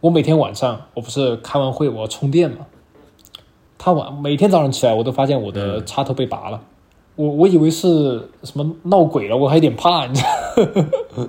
[0.00, 2.66] 我每天晚上我不是开完会我要充电嘛，
[3.78, 6.60] 他晚每天早上起来我都发现我的插头被拔了，
[7.16, 11.28] 我我以为是什么闹鬼了，我还有点怕，你知道。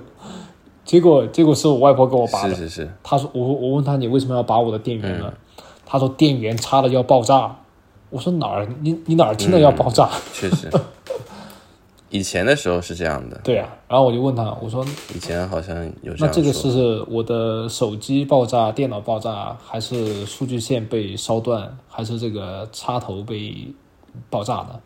[0.84, 5.32] 结果结果是我外婆给我拔的是，是是，他说我我问他你为什么要拔我的电源呢？
[5.86, 7.56] 他说电源插了要爆炸。
[8.10, 10.06] 我说哪儿你你哪儿听到要爆炸？
[10.34, 10.70] 确实。
[12.12, 14.84] 以前的时候是这样的，对啊，然后我就问他，我说
[15.14, 23.74] 以前好像有这样那这个说是我的手机爆炸、电脑爆炸，还是数据线被烧断，还是这个插头被
[24.28, 24.78] 爆炸的？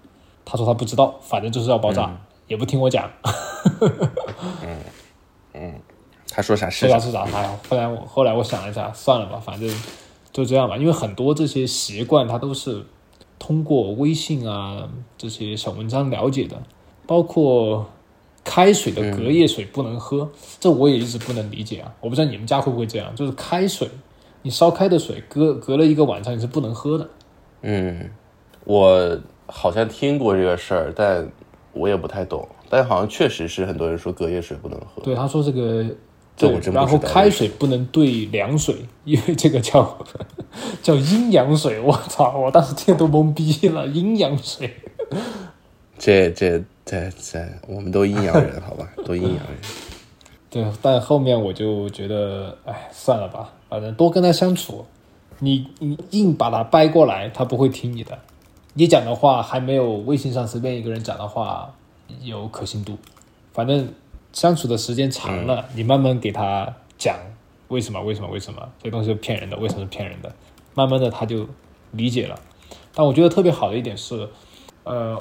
[0.44, 2.16] 他说他不知道，反正就是要爆炸，嗯
[2.46, 3.10] 也不听我讲，
[4.62, 4.78] 嗯
[5.52, 5.74] 嗯
[6.30, 7.22] 他说啥是啥，是啥。
[7.24, 9.68] 哎，后来我后来我想了一下，算了吧，反正
[10.30, 10.76] 就这样吧。
[10.76, 12.86] 因为很多这些习惯，他都是
[13.36, 16.62] 通过微信啊这些小文章了解的，
[17.06, 17.86] 包括
[18.44, 21.94] 开水的隔夜水不能喝，这我也一直不能理解啊。
[22.00, 23.88] 我不知道你们家会不会这样，就是开水，
[24.42, 27.08] 你烧开的水隔隔了一个晚上你是不能喝的。
[27.62, 28.10] 嗯，
[28.64, 31.28] 我好像听过这个事儿，但
[31.72, 32.48] 我也不太懂。
[32.68, 35.02] 但好像确实是很多人说隔夜水不能喝。
[35.02, 35.86] 对，他说这个。
[36.38, 39.98] 这对然后开水不能兑凉水，因为这个叫
[40.82, 41.80] 叫阴阳水。
[41.80, 42.36] 我操！
[42.36, 44.70] 我当时听都懵逼了，阴阳水。
[45.96, 49.58] 这这这这，我们都阴阳人，好吧， 都阴阳人。
[50.48, 54.86] 对，但后面我就觉得，哎，算了吧，反正多跟他相处，
[55.40, 58.16] 你你硬把他掰过来，他不会听你的。
[58.74, 61.74] 你讲的话还没有微信上随便一个人讲的话
[62.22, 62.96] 有可信度。
[63.52, 63.92] 反正
[64.32, 67.16] 相处的时间长了，你慢慢给他讲
[67.66, 70.32] 为什么为什么为什么这东西是骗人的，为什么是骗人的，
[70.74, 71.48] 慢慢的他就
[71.90, 72.38] 理解了。
[72.94, 74.28] 但我觉得特别好的一点是，
[74.84, 75.20] 呃，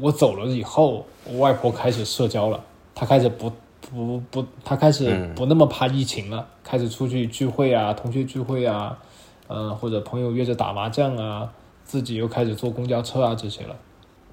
[0.00, 2.62] 我走了以后，我外婆开始社交了，
[2.94, 8.98] 她开始不不不，她开始不那么怕疫情了，开始出去聚会啊，同学聚会啊，
[9.46, 11.50] 呃，或者朋友约着打麻将啊，
[11.84, 13.76] 自己又开始坐公交车啊这些了。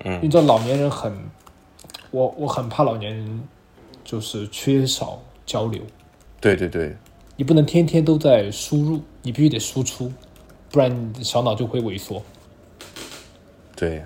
[0.05, 1.13] 嗯，因为这老年人很，
[2.11, 3.43] 我我很怕老年人
[4.03, 5.81] 就是缺少交流，
[6.41, 6.95] 对对对，
[7.37, 10.11] 你不能天天都在输入，你必须得输出，
[10.71, 12.21] 不然你的小脑就会萎缩。
[13.75, 14.03] 对，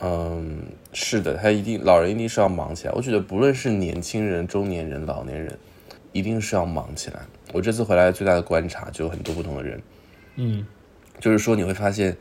[0.00, 0.62] 嗯，
[0.94, 2.92] 是的，他一定老人一定是要忙起来。
[2.94, 5.58] 我觉得不论是年轻人、中年人、老年人，
[6.12, 7.20] 一定是要忙起来。
[7.52, 9.82] 我这次回来最大的观察就有很多不同的人，
[10.36, 10.64] 嗯，
[11.20, 12.16] 就是说你会发现，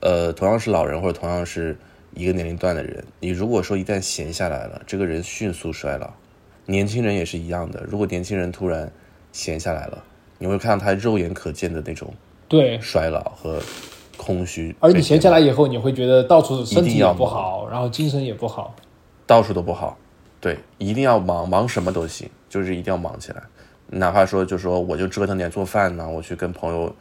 [0.00, 1.76] 呃，同样是老人或者同样是
[2.14, 6.12] 一个年龄段的人，你如果说一旦闲下来了，这个人迅速衰老。
[6.64, 8.90] 年轻人也是一样的，如果年轻人突然
[9.32, 10.04] 闲下来了，
[10.38, 12.14] 你会看到他肉眼可见的那种
[12.46, 12.78] 对。
[12.80, 13.60] 衰老和
[14.16, 14.74] 空虚。
[14.80, 18.74] 而你闲下来以后，你会觉得到处身体也不好，然后精神也不好。
[19.26, 19.96] 到处都不好，
[20.40, 23.42] 对，一定要忙，忙什么都行，就是一定要忙起来。
[23.86, 26.94] 哪怕说，就说我就折腾点做饭呢，我去跟朋友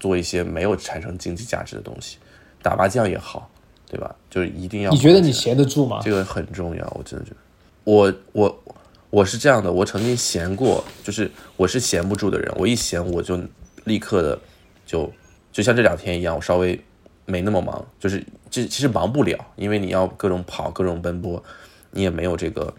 [0.00, 2.18] 做一些没有产生经济价值的东西，
[2.62, 3.48] 打麻将也好，
[3.90, 4.14] 对吧？
[4.30, 4.90] 就是一定要。
[4.90, 6.00] 你觉得你闲得住吗？
[6.02, 7.36] 这个很重要，我真的觉得，
[7.84, 8.62] 我我
[9.10, 13.38] 我是这样的，我曾经闲过，就是我是闲不住的人，我一闲我就
[13.84, 14.38] 立刻的
[14.86, 15.10] 就
[15.58, 16.80] 就像这两天一样，我稍微
[17.26, 21.42] 没那么忙，就是这其实忙不了，因为你要各种跑，各种奔波，
[21.90, 22.72] 你也没有这个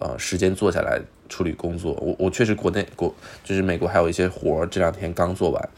[0.00, 1.92] 呃时间坐下来处理工作。
[1.92, 3.14] 我我确实国内国
[3.44, 5.68] 就是美国还有一些活儿，这两天刚做完，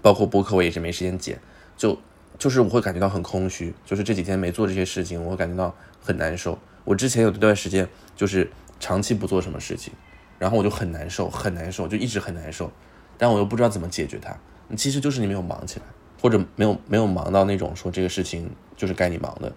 [0.00, 1.38] 包括播客我也是没时间剪，
[1.76, 1.98] 就
[2.38, 6.58] 就是我会感觉到很空虚，就是这几天没做这些事情，我会感觉到很难受。
[6.84, 7.86] 我之前有一段时间
[8.16, 9.92] 就是长期不做什么事情，
[10.38, 12.72] 然后我就很难受，很难受，就一直很难受，
[13.18, 14.34] 但我又不知道怎么解决它。
[14.76, 15.86] 其实就是你没有忙起来，
[16.20, 19.52] 或者没有没有忙到那种说这个事情就是该你忙的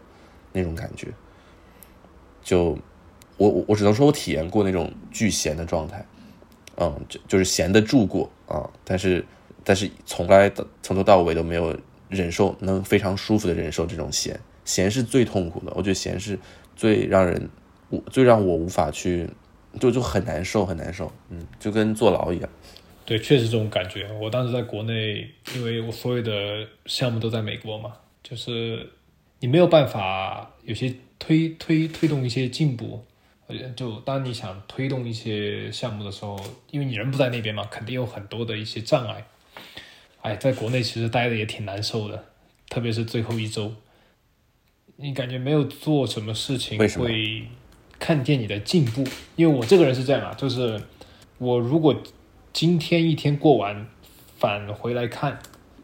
[0.52, 1.08] 那种感觉。
[2.44, 2.78] 就
[3.38, 6.06] 我我我只能说我体验过那种巨闲的状态，
[6.78, 9.26] 嗯，就就是闲得住过啊，但是
[9.64, 10.52] 但是从来
[10.84, 11.76] 从头到尾都没有
[12.08, 16.38] 忍受能非常舒服的忍受这种闲，闲是最痛苦的，我觉得闲是
[16.76, 17.50] 最让人
[17.90, 19.30] 我最让我无法去，
[19.80, 22.50] 就就很难受很难受，嗯，就跟坐牢一样。
[23.06, 24.12] 对，确实这种感觉。
[24.20, 27.94] 我当时在国内，因为我所有的项目都在美国嘛，
[28.24, 28.90] 就是
[29.40, 33.06] 你没有办法有些推推推动一些进步。
[33.76, 36.36] 就当你想推动一些项目的时候，
[36.72, 39.24] 因为你人不在那边嘛，肯定有很多的一些障碍。
[40.22, 42.26] 哎，在国内其实待的也挺难受的，
[42.70, 43.72] 特别是最后一周，
[44.96, 47.44] 你感觉没有做什么事情会
[48.00, 49.04] 看见你的进步。
[49.36, 50.82] 因为我这个人是这样啊，就是
[51.38, 51.96] 我如果。
[52.56, 53.86] 今天一天过完，
[54.38, 55.38] 返回来看，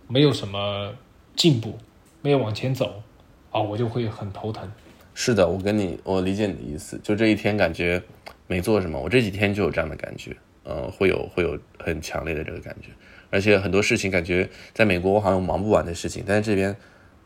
[0.07, 0.93] 没有什么
[1.35, 1.77] 进步，
[2.21, 3.03] 没有往前走，
[3.51, 4.71] 啊，我就会很头疼。
[5.13, 6.97] 是的，我跟你，我理解你的意思。
[7.03, 8.01] 就这一天感觉
[8.47, 12.87] 没做什么，我这几天就有这样的感觉，呃，会有会有很强烈的这个感觉。
[13.29, 16.73] 而且很多事情感觉在美国我好像忙不完的事情，但是这边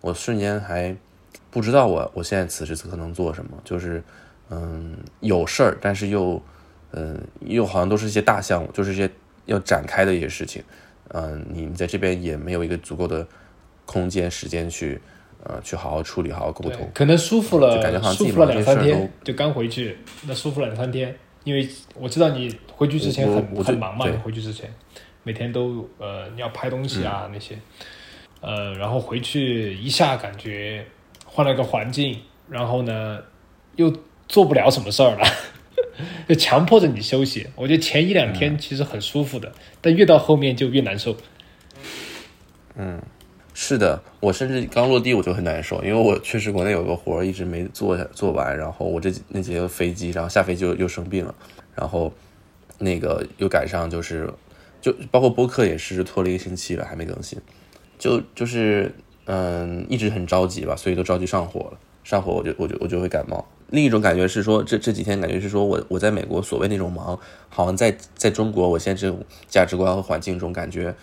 [0.01, 0.97] 我瞬间还
[1.51, 4.03] 不知道我我现在此时此刻能做什么，就是
[4.49, 6.41] 嗯有事儿，但是又
[6.93, 9.07] 嗯又好像都是一些大项目，就是一些。
[9.45, 10.63] 要展开的一些事情，
[11.09, 13.27] 嗯，你在这边也没有一个足够的
[13.85, 14.99] 空间、时间去，
[15.43, 16.89] 呃，去好好处理、好好沟通。
[16.93, 21.15] 可能舒服了，就感觉好像舒服了两三天，就刚回去，那舒服了两三天。
[21.43, 24.67] 因为我知道你回去之前很很忙嘛，你回去之前
[25.21, 27.55] 每天都呃你要拍东西啊那些，
[28.41, 30.83] 呃，然后回去一下感觉
[31.23, 32.19] 换了个环境，
[32.49, 33.19] 然后呢
[33.75, 33.95] 又
[34.27, 35.27] 做不了什么事儿了。
[36.27, 39.51] 就强迫着你休息，我觉得前一两天其实很舒服的，
[39.81, 41.15] 但越到后面就越难受。
[42.75, 43.01] 嗯，
[43.53, 51.33] 是的，我甚至刚落地我就很难受，因为我确实国内有个活一直没做做完，然后我这那节飞机，然后下飞机又又生病了，
[51.75, 52.11] 然后
[52.79, 54.29] 那个又赶上就是
[54.81, 57.39] 就包括播客也是拖了一个星期了还没更新，
[57.97, 58.93] 就就是
[59.25, 63.47] 嗯一直很着急吧，所以都着急上火了，上火我就我就我就会感冒。
[63.69, 70.93] 另一种感觉是说，这这几天感觉是说我我在美国所谓那种忙，好像在在中国，我现在这种价值观和环境中，感觉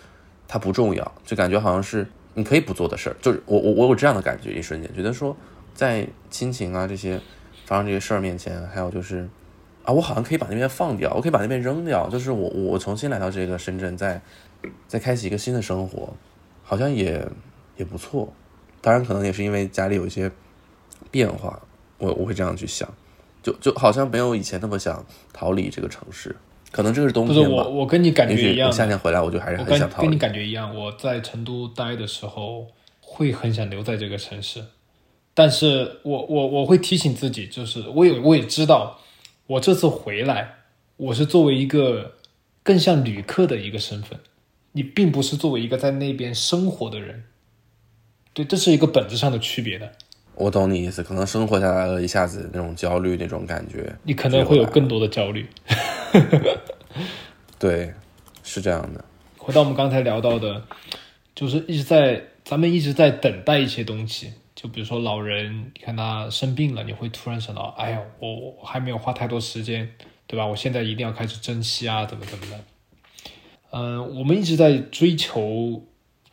[0.47, 3.15] 它不重要，就感觉好像是你可以不做的事儿。
[3.21, 5.35] 就是我我我有这样的感觉，一瞬间觉得说，
[5.73, 7.19] 在亲情啊这些
[7.65, 9.27] 发生这些事儿面前，还有就是
[9.83, 14.21] 啊，我好像可以把那边放掉，我可以把那边扔掉，就是我我重新来到这个深圳，再
[14.87, 16.13] 再开启一个新的生活，
[16.63, 17.27] 好像也
[17.75, 18.31] 也不错。
[18.79, 20.31] 当然，可能也是因为家里有一些
[21.11, 21.61] 变化。
[21.97, 22.91] 我我会这样去想，
[23.41, 26.35] 就就好像没有以前那么想逃离这个城市，
[26.71, 27.43] 可能这个是冬天吧。
[27.43, 28.71] 不是我，我跟你感觉一样。
[28.71, 30.07] 夏天回来，我就还是很想逃离。
[30.07, 32.67] 跟你感觉一样，我在成都待的时候
[32.99, 34.63] 会很想留在这个城市，
[35.33, 38.99] 但是我我我会提醒自己，就是我也我也知道，
[39.47, 40.55] 我这次回来，
[40.97, 42.13] 我是作为一个
[42.63, 44.19] 更像旅客的一个身份，
[44.73, 47.23] 你并不是作为一个在那边生活的人，
[48.33, 49.91] 对，这是一个本质上的区别的。
[50.35, 55.47] 我懂你意思，可能生活下来了一下子那种焦虑那种感觉，你可能会有更多的焦虑。
[57.59, 57.93] 对，
[58.43, 59.05] 是这样的。
[59.37, 60.65] 回到我们刚才聊到的，
[61.35, 69.87] 就是一直在咱们一直在等待一些东西，就比如说老人，你看他生病了，你会突然想到，哎呀，我我还没有花太多时间，
[70.25, 70.45] 对吧？
[70.45, 72.59] 我现在一定要开始珍惜啊，怎么怎么的。
[73.71, 75.83] 嗯，我们一直在追求，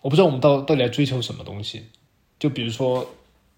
[0.00, 1.84] 我不知道我们到到底在追求什么东西，
[2.38, 3.06] 就比如说。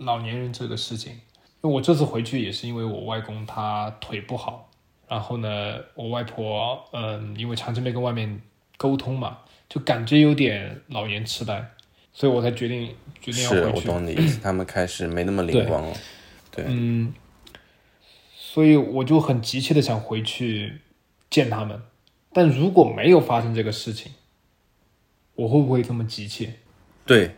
[0.05, 1.21] 老年人这个事情，因
[1.63, 4.71] 为我这次回去也是因为我外公他腿不好，
[5.09, 8.41] 然后呢，我外婆嗯，因为长期没跟外面
[8.77, 9.39] 沟通嘛，
[9.69, 11.65] 就感觉有点老年痴呆，
[12.13, 13.63] 所以我才决定决定要回去。
[13.63, 15.97] 是我懂你意思，他们开始没那么灵光了。
[16.51, 17.13] 对，嗯，
[18.35, 20.81] 所以我就很急切的想回去
[21.31, 21.81] 见他们，
[22.33, 24.13] 但如果没有发生这个事情，
[25.35, 26.55] 我会不会这么急切？
[27.07, 27.37] 对。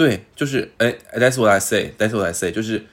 [0.00, 1.92] 对，就是哎，That's what I say.
[1.98, 2.50] That's what I say.
[2.50, 2.86] 就是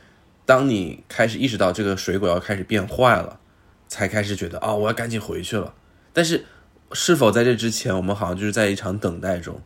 [0.46, 3.40] 当你开始意识到这个水果要开始变坏了，
[3.88, 5.74] 才开始觉得啊，我要赶紧回去了。
[6.12, 6.44] 但是
[6.92, 9.62] 是否在这之前，我们好像就是在一场等待中，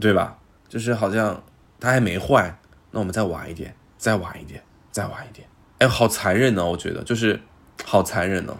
[0.00, 0.38] 对吧？
[0.68, 1.42] 就是好像
[1.80, 2.56] 它还没坏，
[2.92, 4.62] 那我们再晚一点，再晚一点，
[4.92, 5.48] 再晚一点。
[5.78, 7.40] 哎，好残忍呢，我觉得就是
[7.84, 8.56] 好残忍呢。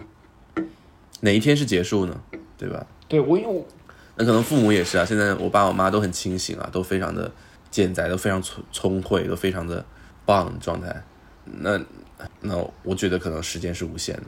[1.21, 2.21] 哪一天是结束呢？
[2.57, 2.85] 对吧？
[3.07, 3.65] 对我有，
[4.17, 5.05] 那可能父母也是啊。
[5.05, 7.31] 现在我爸我妈都很清醒啊，都非常的。
[7.71, 9.85] 健在都非常聪聪慧，都非常的
[10.25, 11.03] 棒状态。
[11.45, 11.79] 那
[12.41, 14.25] 那我觉得可能时间是无限的。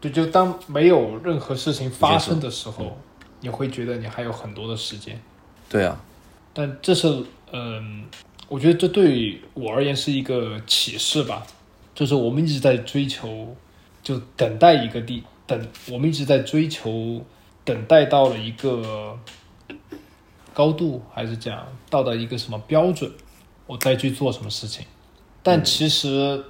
[0.00, 2.98] 对，就当没有任何事情发生的时候，
[3.40, 5.20] 你会觉得你还有很多的时间。
[5.68, 6.00] 对啊。
[6.52, 8.04] 但这是嗯，
[8.48, 11.46] 我觉得这对我而言是一个启示吧。
[11.94, 13.54] 就是我们一直在追求，
[14.02, 17.24] 就等待一个地等，我们一直在追求，
[17.64, 19.18] 等待到了一个。
[20.54, 23.10] 高度还是讲到达一个什么标准，
[23.66, 24.84] 我再去做什么事情，
[25.42, 26.44] 但其实，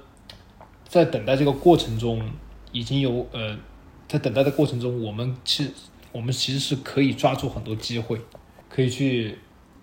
[0.87, 2.21] 在等待这个过程中，
[2.71, 3.57] 已经有呃，
[4.07, 5.71] 在等待的过程中，我们其实
[6.11, 8.19] 我们其实是可以抓住很多机会，
[8.69, 9.37] 可以去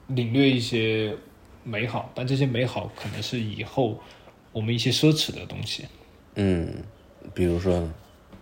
[0.09, 1.17] 领略一些
[1.65, 3.99] 美好，但这些美好可能是以后
[4.53, 5.85] 我们一些奢侈的东西。
[6.35, 6.85] 嗯，
[7.35, 7.95] 比如说呢？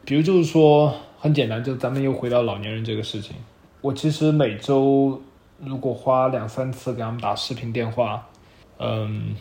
[0.04, 3.36] 比如就是说，很简单，就咱们又回到老年人这个事情。
[3.80, 5.22] 我其实每周
[5.58, 8.26] 如果花两三次给他们打视频电话，
[8.78, 9.34] 嗯，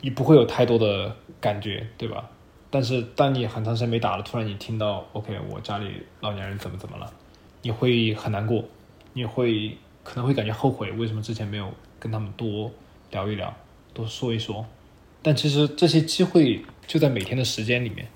[0.00, 2.28] 你不会有太多的感觉，对吧？
[2.70, 7.10] 但是当你很长时间没打了，突然你听到 OK，我家里老年人怎么怎么了，
[7.62, 8.64] 你会很难过，
[9.12, 12.70] 你会可能会感觉后悔，为什么之前没有跟他们多
[13.10, 13.52] 聊一聊，
[13.94, 14.64] 多说一说。
[15.22, 18.06] 但其实这些机会就在每天的时间里面。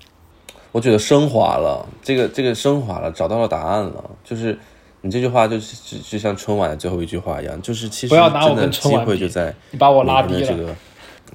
[0.71, 4.11] 我觉得升华了，这个这个升华了，找到了答案了。
[4.23, 4.57] 就是
[5.03, 10.47] 你这句话，就是就就像春晚的最后一句话一样，就是其实真的机会就在你把我拉你低了。
[10.47, 10.75] 的这个，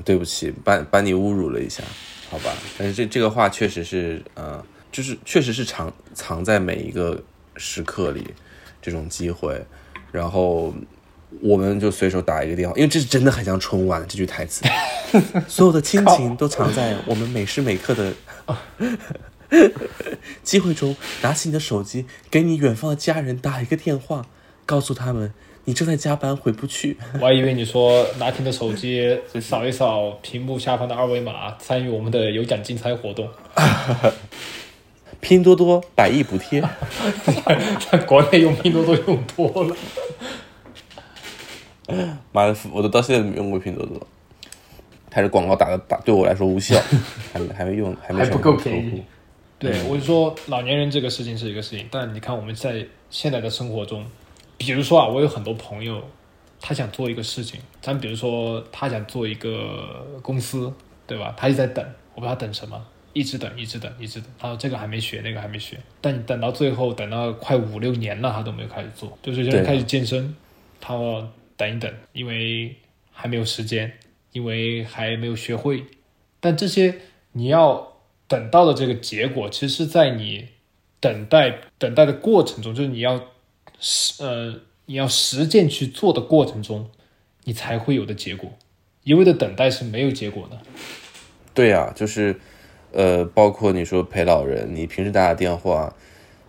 [0.04, 1.82] 对不起，把把你侮辱了一下，
[2.30, 2.52] 好吧？
[2.78, 7.20] 但是这这个话确实是，呃，就是确实是藏藏在每一个
[7.56, 8.24] 时刻里
[8.80, 9.60] 这种机会，
[10.12, 10.72] 然后
[11.42, 14.64] 我们就随手打一个电话，因为这是真的很像春晚这句台词，
[15.48, 18.12] 所有的亲情都藏在我们每时每刻的。
[20.42, 24.26] 机会中，拿起你的手机，给你远方的家人打一个电话，
[24.64, 25.32] 告诉他们
[25.64, 26.96] 你正在加班，回不去。
[27.20, 33.28] 我还以为你说拿起你的手机扫一扫屏幕下方的二维码，参与我们的有奖竞猜活动。
[35.18, 36.62] 拼多多百亿补贴，
[37.90, 39.74] 在国内用拼多多用多了，
[42.32, 44.06] 妈的，我都到现在都没用过拼多多，
[45.10, 46.80] 还是广告打的打对我来说无效，
[47.32, 49.02] 还没还没用，还没还不够成为客户便宜。
[49.58, 54.04] 对，我就说老年人这个事情是一个事情，但你看我们在现在的生活中，
[54.58, 56.02] 比如说啊，我有很多朋友，
[56.60, 60.72] 他想做一个事情，咱比如说他想做一个公司，
[61.06, 61.34] 对吧？
[61.36, 61.84] 他一直在等，
[62.14, 69.16] 我不知道他等什么，一直等，一直等，一直等，他说这个还没学，那个还没学，但你等到最后，等到快五六年了，他都没有开始做。
[69.22, 70.36] 就是有些人对啊开始健身，
[70.80, 71.26] 他说
[71.56, 72.76] 等一等，因为
[73.10, 73.90] 还没有时间，
[74.32, 75.82] 因为还没有学会。
[76.40, 76.94] 但这些
[77.32, 77.95] 你要
[78.28, 80.48] 等到的这个结果，其实是在你
[81.00, 83.20] 等待等待的过程中，就是你要
[83.78, 84.54] 实呃
[84.86, 86.90] 你要实践去做的过程中，
[87.44, 88.50] 你才会有的结果。
[89.04, 90.58] 一味的等待是没有结果的。
[91.54, 92.38] 对呀、就是
[92.92, 95.94] 呃，包括你说陪老人，你平时打打电话，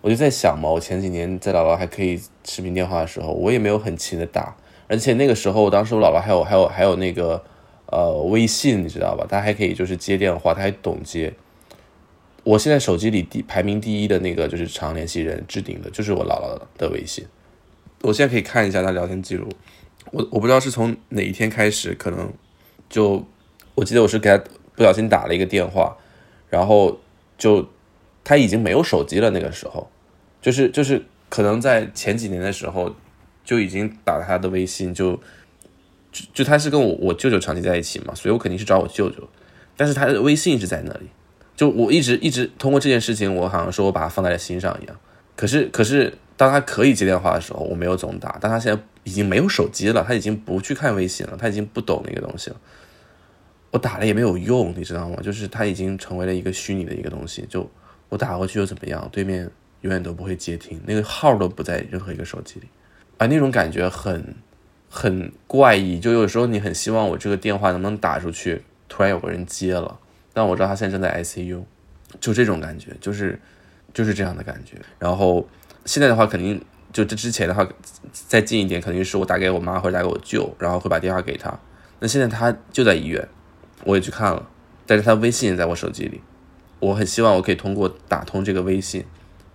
[0.01, 4.57] 我就在想嘛，我前几年在姥姥还可以视频电话的时候，我也没有很勤的打，
[4.87, 7.43] 而且那个时候，当时我姥姥还有还有还有那个
[7.85, 9.25] 呃微信，你知道吧？
[9.29, 11.33] 她还可以就是接电话，她还懂接。
[12.47, 17.25] 我现在手机里第排名第一的那个就是常联系人置顶的，就是我姥姥的微信。
[18.03, 19.49] 我现在可以看一下她聊天记录，
[20.11, 22.31] 我我不知道是从哪一天开始，可能
[22.87, 23.27] 就
[23.75, 24.41] 我记得我是给她
[24.77, 25.97] 不小心打了一个电话，
[26.49, 26.97] 然后
[27.37, 27.67] 就
[28.23, 29.29] 他已经没有手机了。
[29.31, 29.91] 那个时候，
[30.41, 32.95] 就是就是可能在前几年的时候
[33.43, 35.19] 就已经打他的微信，就
[36.13, 39.27] 就就他是跟我我舅舅长期在一起嘛，所以我肯定是找我舅舅，
[39.75, 41.07] 但是他的微信是在那里。
[41.57, 44.95] 就我一直一直通过这件事情，我好像说我把它放在了心上一样。
[45.35, 48.37] 可是可是当他可以接电话的时候，我没有总打。
[48.39, 52.55] 但他现在已经没有手机了，他已经不去看微信了，他已经不懂那个东西了。
[53.71, 55.17] 我打了也没有用，你知道吗？
[55.21, 57.69] 就是它已经成为了一个虚拟的一个东西，就
[58.07, 59.07] 我打过去又怎么样？
[59.11, 59.49] 对面
[59.81, 62.67] 永远都不会接听，那个号都不在任何一个手机里，
[63.17, 64.35] 啊，那种感觉很
[64.89, 65.99] 很怪异。
[65.99, 69.99] 就有时候你很希望我这个电话能不能打出去，突然有个人接了，
[70.37, 71.63] 但我知道他现在正在 ICU，
[72.19, 73.39] 就这种感觉，就是
[73.91, 74.77] 就是这样的感觉。
[74.99, 75.49] 然后
[75.83, 76.63] 现在的话，肯定
[76.93, 77.67] 就这之前的话，
[78.11, 81.59] 再近一点，肯定是我打给我妈或者打给我舅，然后会把电话给他。
[81.99, 83.27] 那现在他就在医院。
[83.83, 84.47] 我也去看了，
[84.85, 86.21] 但是他微信也在我手机里，
[86.79, 89.05] 我很希望我可以通过打通这个微信，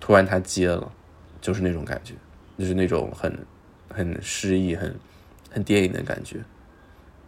[0.00, 0.90] 突然他接了，
[1.40, 2.14] 就是那种感觉，
[2.58, 3.46] 就是那种很
[3.88, 4.92] 很诗意、很
[5.48, 6.38] 很电影的感觉。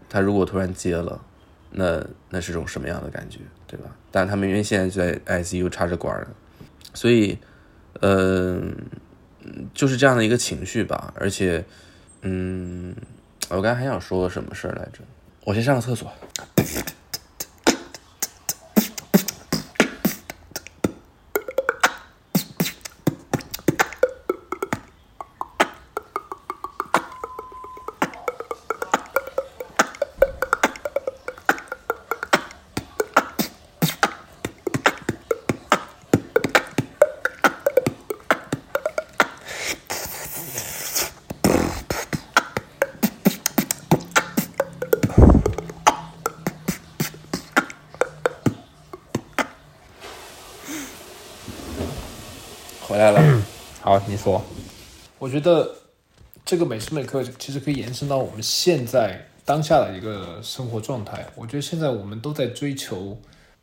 [0.09, 1.25] 他如果突然接了，
[1.77, 3.91] 那那是种什么样的感觉，对吧？
[4.11, 6.27] 但他们因为现在就在 ICU 插着管儿，
[6.95, 7.37] 所以，
[8.01, 8.75] 嗯、
[9.75, 11.13] 就是这样的一个情绪吧。
[11.17, 11.65] 而且，
[12.23, 12.95] 嗯，
[13.49, 15.01] 我刚才还想说个什么事儿来着？
[15.45, 16.11] 我先上个厕所。
[55.35, 55.69] 觉得
[56.45, 61.27] 这个每时每刻其实可以延伸到我们现在当下的一个生活状态。
[61.35, 63.19] 我觉得现在我们都在追求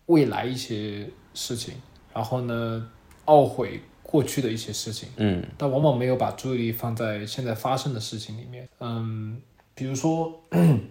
[0.08, 1.76] 未来一些事情，
[2.14, 2.86] 然后呢，
[3.26, 8.68] 懊悔过去的一些事情，嗯但往往没有把注意力放在现在发生的事情里面。
[8.82, 9.42] 嗯，
[9.74, 10.38] 比如说，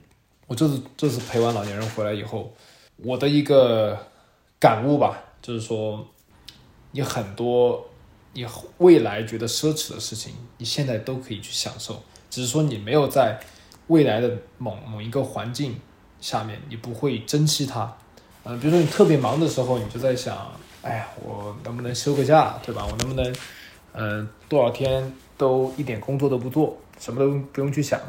[0.48, 2.54] 我这次这次陪完老年人回来以后，
[2.96, 3.98] 我的一个
[4.58, 6.08] 感悟吧，就是说，
[6.92, 7.86] 你很多
[8.32, 8.46] 你
[8.78, 13.40] 未来觉得奢侈的事情，你现在都可以去享受，只是说你没有在
[13.88, 15.76] 未来的某某一个环境
[16.20, 17.92] 下面，你不会珍惜它。
[18.44, 20.50] 嗯、比如说你特别忙的时候，你就在想，
[20.82, 22.86] 哎呀，我能不能休个假，对吧？
[22.86, 23.34] 我能不能，
[23.92, 28.00] 嗯、多少天都一点工作都不做，什么都不用去想。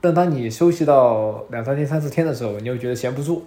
[0.00, 3.44] 但当你休息到两三天、三四天的时候，你又觉得闲不住。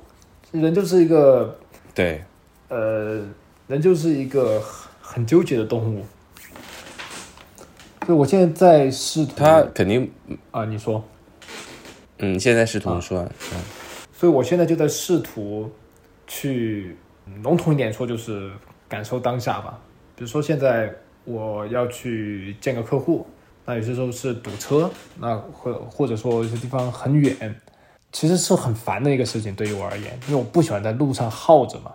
[0.51, 1.57] 人就是一个
[1.95, 2.23] 对，
[2.67, 3.25] 呃，
[3.67, 6.05] 人就是一个很很纠结的动物。
[8.07, 10.09] 所以我现在在试图他肯定，
[10.51, 11.03] 啊，你说，
[12.19, 13.19] 嗯，现在试图说，
[13.51, 13.59] 嗯
[14.13, 15.69] 所以我现在就在试图
[16.25, 16.95] 去
[17.25, 18.49] 嗯笼统一点说，就是
[18.87, 19.77] 感受当下吧。
[20.15, 20.89] 比如说现在
[21.25, 23.27] 我要去见个客户，
[23.65, 24.89] 那有些时候是堵车，
[25.19, 27.53] 那或或者说有些地方很远，
[28.13, 31.93] 其实是很烦的一个事情对于我而言，因为我不喜欢在路上耗着嘛。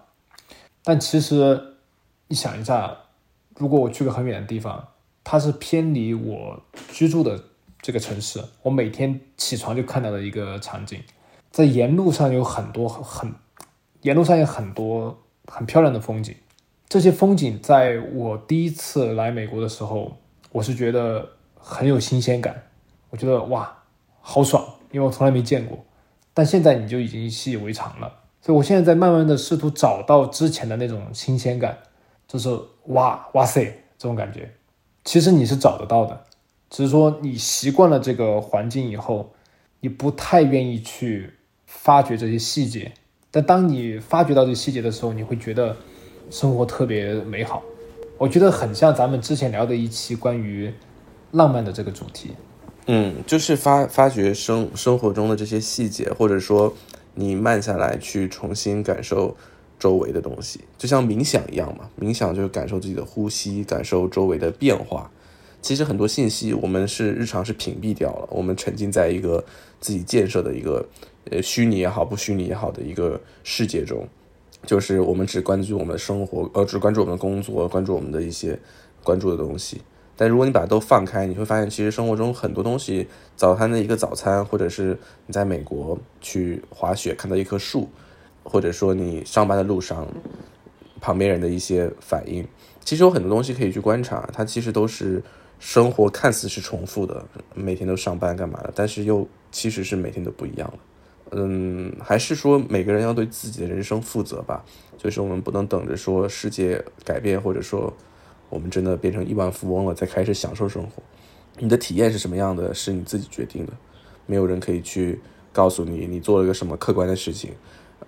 [0.85, 1.59] 但其实
[2.29, 2.95] 你想一下，
[3.57, 4.87] 如果我去个很远的地方，
[5.25, 7.43] 它是偏离我居住的
[7.81, 11.01] 这个城市，我每天起床就看到的一个场景。
[11.51, 13.33] 在沿路上有很多很，
[14.01, 16.35] 沿路上有很多很漂亮的风景。
[16.89, 20.17] 这些风景在我第一次来美国的时候，
[20.51, 22.65] 我是觉得很有新鲜感，
[23.11, 23.79] 我觉得哇，
[24.21, 25.79] 好爽，因为我从来没见过。
[26.35, 31.79] 但现在你就已经习以为常了，所以我现在在慢慢的试图找到之前的那种新鲜感，
[32.27, 32.49] 就是
[32.87, 33.65] 哇哇塞
[33.99, 34.51] 这种感觉。
[35.05, 36.25] 其实你是找得到的，
[36.71, 39.33] 只是说你习惯了这个环境以后，
[39.81, 41.35] 你不太愿意去
[41.67, 42.93] 发掘这些细节。
[43.31, 45.77] 但当你发掘到这些细节的时候，你会觉得
[46.31, 47.63] 生活特别美好。
[48.19, 50.73] 我觉得很像咱们之前聊的一期关于
[51.33, 52.31] 浪漫的这个主题。
[52.87, 56.73] 嗯，就是发发掘生生活中的这些细节，或者说
[57.15, 59.37] 你慢下来去重新感受
[59.79, 61.89] 周围的东西，就像冥想一样嘛。
[62.01, 65.11] 冥想就是感受自己的呼吸，感受周围的变化。
[65.61, 69.45] 其实很多信息我们是日常是屏蔽掉了，我们沉浸在一个
[69.81, 70.85] 自己建设的一个
[71.31, 74.09] 呃虚拟也好，不虚拟也好的一个世界中，
[74.67, 78.59] 就是我们只关注我们的生活，呃，只关注我们的工作，关注我们的一些
[79.05, 79.81] 关注的东西。
[80.17, 87.89] 但如果你把它都放开，你会发现，其实生活中很多东西，早餐的一个早餐，或者是你在美国去滑雪看到一棵树，
[88.43, 90.07] 或者说你上班的路上
[91.01, 92.47] 旁边人的一些反应，
[92.85, 95.23] 其实有很多东西可以去观察，它其实都是
[95.59, 97.25] 生活看似是重复的，
[97.55, 100.79] 每天都上班干嘛的，但是又其实是每天都不一样的。
[101.35, 104.65] 嗯，还是说每个人要对自己的人生负责吧，
[104.99, 107.91] 就是我们不能等着说世界改变，或者说
[108.51, 111.03] 我们真的变成亿万富翁了再开始享受生活。
[111.59, 113.73] 你的体验是什么样的，是你自己决定的，
[114.27, 115.21] 没有人可以去
[115.53, 117.53] 告诉你，你做了个什么客观的事情，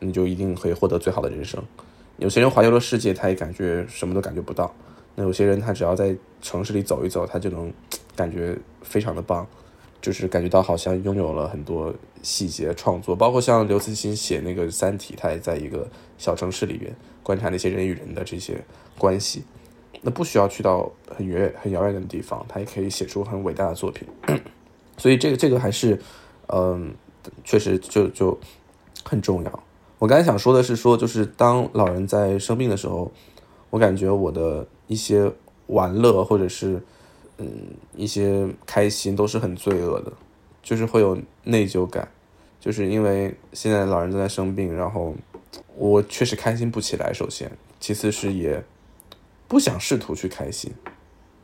[0.07, 1.63] 你就一定可以获得最好的人生。
[2.19, 4.67] 有些人环游了世界，他也感觉什么都感觉不到；
[5.17, 7.73] 那有些人他只要在城市里走一走，他就能
[8.15, 9.47] 感觉非常的棒，
[10.01, 11.93] 就是感觉到好像拥有了很多
[12.23, 18.63] 细节创作，包括像刘慈欣写那个《三体》，他也在一个小城市里边观察那些人与人的这些
[18.97, 19.43] 关系。
[20.03, 24.07] 那不需要去到很远很遥远的地方，他也可以写出很伟大的作品。
[24.99, 25.99] 所以这个这个还是，
[26.49, 26.95] 嗯，
[27.43, 28.39] 确实就就
[29.03, 29.64] 很重要。
[30.05, 33.11] 我刚才想说的是说，就是当老人在生病的时候，
[33.71, 35.33] 我感觉我的一些
[35.69, 36.79] 玩乐或者是
[37.39, 37.49] 嗯
[37.97, 40.13] 一些开心都是很罪恶的，
[40.63, 42.07] 就是会有内疚感，
[42.61, 45.15] 就是因为现在老人正在生病，然后
[45.75, 47.11] 我确实开心不起来。
[47.11, 47.51] 首先，
[47.81, 48.63] 其次是也
[49.49, 50.71] 不想试图去开心，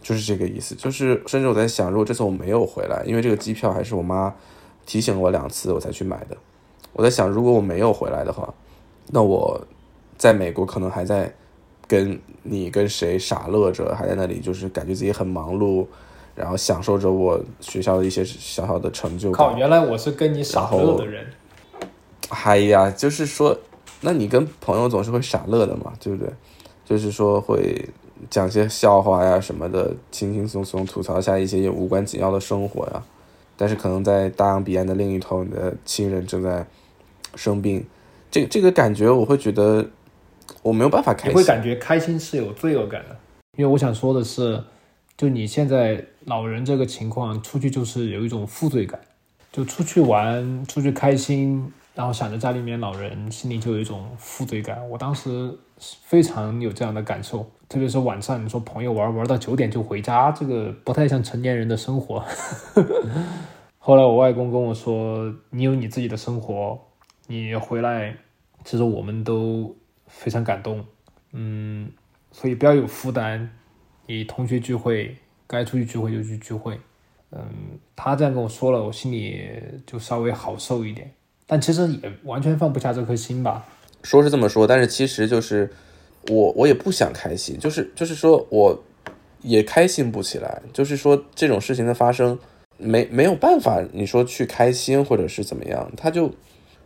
[0.03, 0.75] 就是这个意思。
[0.75, 4.35] 就是甚至我在想，如果这次我没有回来，因为这个机票还是我妈
[4.85, 6.37] 提醒了我两次我才去买的。
[6.93, 8.53] 我在想，如果我没有回来的话，
[9.09, 9.61] 那我
[10.17, 11.33] 在美国可能还在
[11.87, 15.87] 跟你跟谁傻乐着，还在那里就是感觉自己很忙碌，
[16.35, 21.27] 然后享受着我学校的一些小小的成就靠，原来我是跟你傻乐的人。
[22.29, 23.57] 哎呀，就是说，
[24.03, 26.33] 那你跟朋友总是会傻乐的嘛，对不对？
[26.85, 27.89] 就是说会
[28.29, 33.03] 讲些笑话呀什么的，轻轻松松吐槽一下一些无关紧要的生活呀。
[33.57, 36.67] 但是可能在大洋彼岸的另一头，你的亲人正在
[37.35, 37.85] 生病，
[38.31, 39.89] 这这个感觉我会觉得
[40.63, 41.31] 我没有办法开心。
[41.31, 43.17] 你会感觉开心是有罪恶感的，
[43.57, 44.63] 因为我想说的是，
[45.17, 49.01] 就你现在老人这个情况，出去就是有一种负罪感，
[49.53, 54.89] 就出去玩、出去开心，然后想着家里面老人，心里就有一种负罪感。
[54.89, 62.23] 我当时非常有这样的感受，特别是晚上，你说朋友玩玩到九点就回家，这个不太像成年人的生活。
[63.83, 66.79] 后来我外公跟我说：“你有你自己的生活，
[67.31, 68.17] 你回来，
[68.65, 69.77] 其实我们都
[70.09, 70.85] 非常感动。
[71.31, 71.89] 嗯，
[72.33, 73.49] 所以不要有负担。”
[74.09, 75.17] 你同学聚会
[75.47, 76.77] 该出去聚会就去聚会，
[77.31, 77.41] 嗯，
[77.95, 79.49] 他这样跟我说了，我心里
[79.87, 81.09] 就稍微好受一点。
[81.47, 83.65] 但其实也完全放不下这颗心吧。
[84.03, 85.71] 说是这么说，但是其实就是
[86.29, 88.83] 我我也不想开心，就是就是说我
[89.43, 90.61] 也开心不起来。
[90.73, 92.37] 就是说这种事情的发生
[92.77, 96.35] 没没有办法，你说去开心或者是怎么样，他就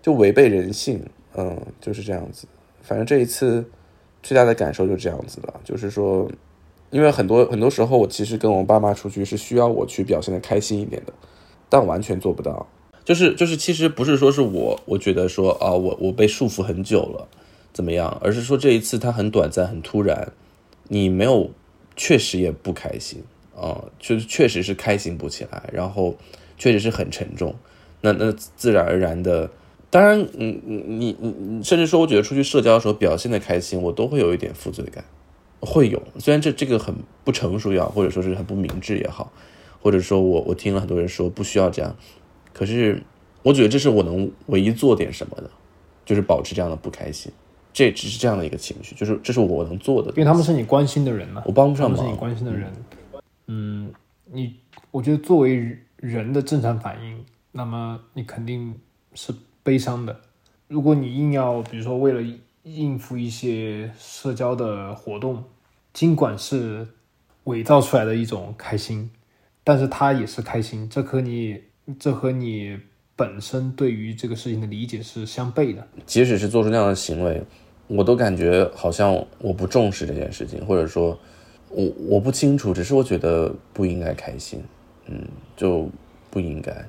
[0.04, 1.02] 就违背人性，
[1.34, 2.46] 嗯，就是这样子。
[2.82, 3.64] 反正这一次
[4.22, 6.30] 最大的感受就是这样子了，就是说。
[6.90, 11.12] 因为很多很多时候，我其实跟我爸妈出去是需要我去表现的开心一点的，
[11.68, 12.68] 但完全做不到。
[13.04, 17.26] 就是就是，其实不是说是我我觉得说啊，我我被束缚很久了，
[17.72, 18.16] 怎么样？
[18.22, 20.30] 而是说这一次它很短暂，很突然，
[20.86, 21.50] 你没有，
[21.96, 23.24] 确实也不开心
[23.56, 26.14] 啊，就是确实是开心不起来，然后
[26.56, 27.56] 确实是很沉重。
[28.02, 29.50] 那那自然而然的，
[29.94, 35.04] 当然，嗯嗯，你你你，甚至说我觉得出去社交的时候表现的开心，我都会有一点负罪感。
[35.60, 36.92] 会有，虽然这这个很
[37.22, 39.32] 不成熟也好，或者说是很不明智也好，
[39.80, 41.94] 或者说我我听了很多人说不需要这样，
[42.52, 43.00] 可是
[43.44, 45.48] 我觉得这是我能唯一做点什么的，
[46.04, 47.30] 就是保持这样的不开心，
[47.72, 52.72] 这只是这样的一个情绪，就是这是我能做的，因为他们是你关心的人嘛，我帮不上忙，是你关心的人，
[53.46, 53.92] 嗯，
[54.32, 54.56] 你
[54.90, 58.74] 我觉得作为人的正常反应，那么你肯定
[59.14, 59.32] 是
[59.64, 60.20] 悲伤的，
[60.68, 62.22] 如果你硬要比如说为了
[62.62, 65.42] 应付一些社交的活动。
[65.92, 66.84] 尽管是
[67.44, 69.08] 伪造出来的一种开心，
[69.62, 71.62] 但是他也是开心，这和你
[72.00, 72.76] 这和你
[73.14, 75.86] 本身对于这个事情的理解是相悖的。
[76.04, 77.40] 即使是做出那样的行为，
[77.86, 81.16] 我都感觉好像我不重视这件事情，或者说，
[81.68, 84.60] 我我不清楚，只是我觉得不应该开心，
[85.06, 85.22] 嗯，
[85.56, 85.88] 就
[86.28, 86.84] 不应该。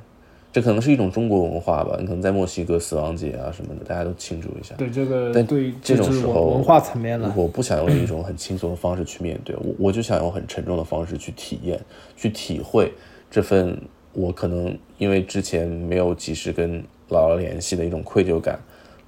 [0.55, 4.73] 这可能是一种中国文化吧，你可能在墨西哥死亡节啊什么的，大家都庆祝一下。
[4.75, 11.77] 对这个，但对这种时候文化层面了，我不想用一种很轻松的方式去面对，我我就想用很沉重的方式去体验、
[12.15, 12.93] 去体会
[13.29, 13.77] 这份
[14.13, 16.79] 我可能因为之前没有及时跟
[17.09, 18.57] 姥姥联系的一种愧疚感，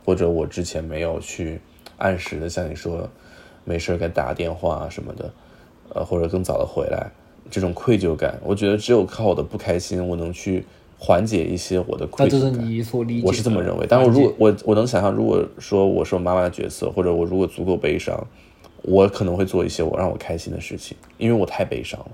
[0.04, 1.62] 或者我之前没有去
[1.95, 3.10] 按时的像你说
[3.64, 5.34] 没事该打电话啊什么的，
[5.95, 7.10] 呃，或者更早的回来，
[7.50, 10.66] 这种愧疚感，我觉得只有靠我的不开心，我能去。
[10.98, 13.86] 缓解一些我的愧疚感，我是这么认为。
[13.88, 18.26] 但我如果我我能想象，如果说我是我妈妈的角色，或者我如果足够悲伤，
[18.82, 22.12] 我可能会做一些我让我开心的事情，因为我太悲伤了。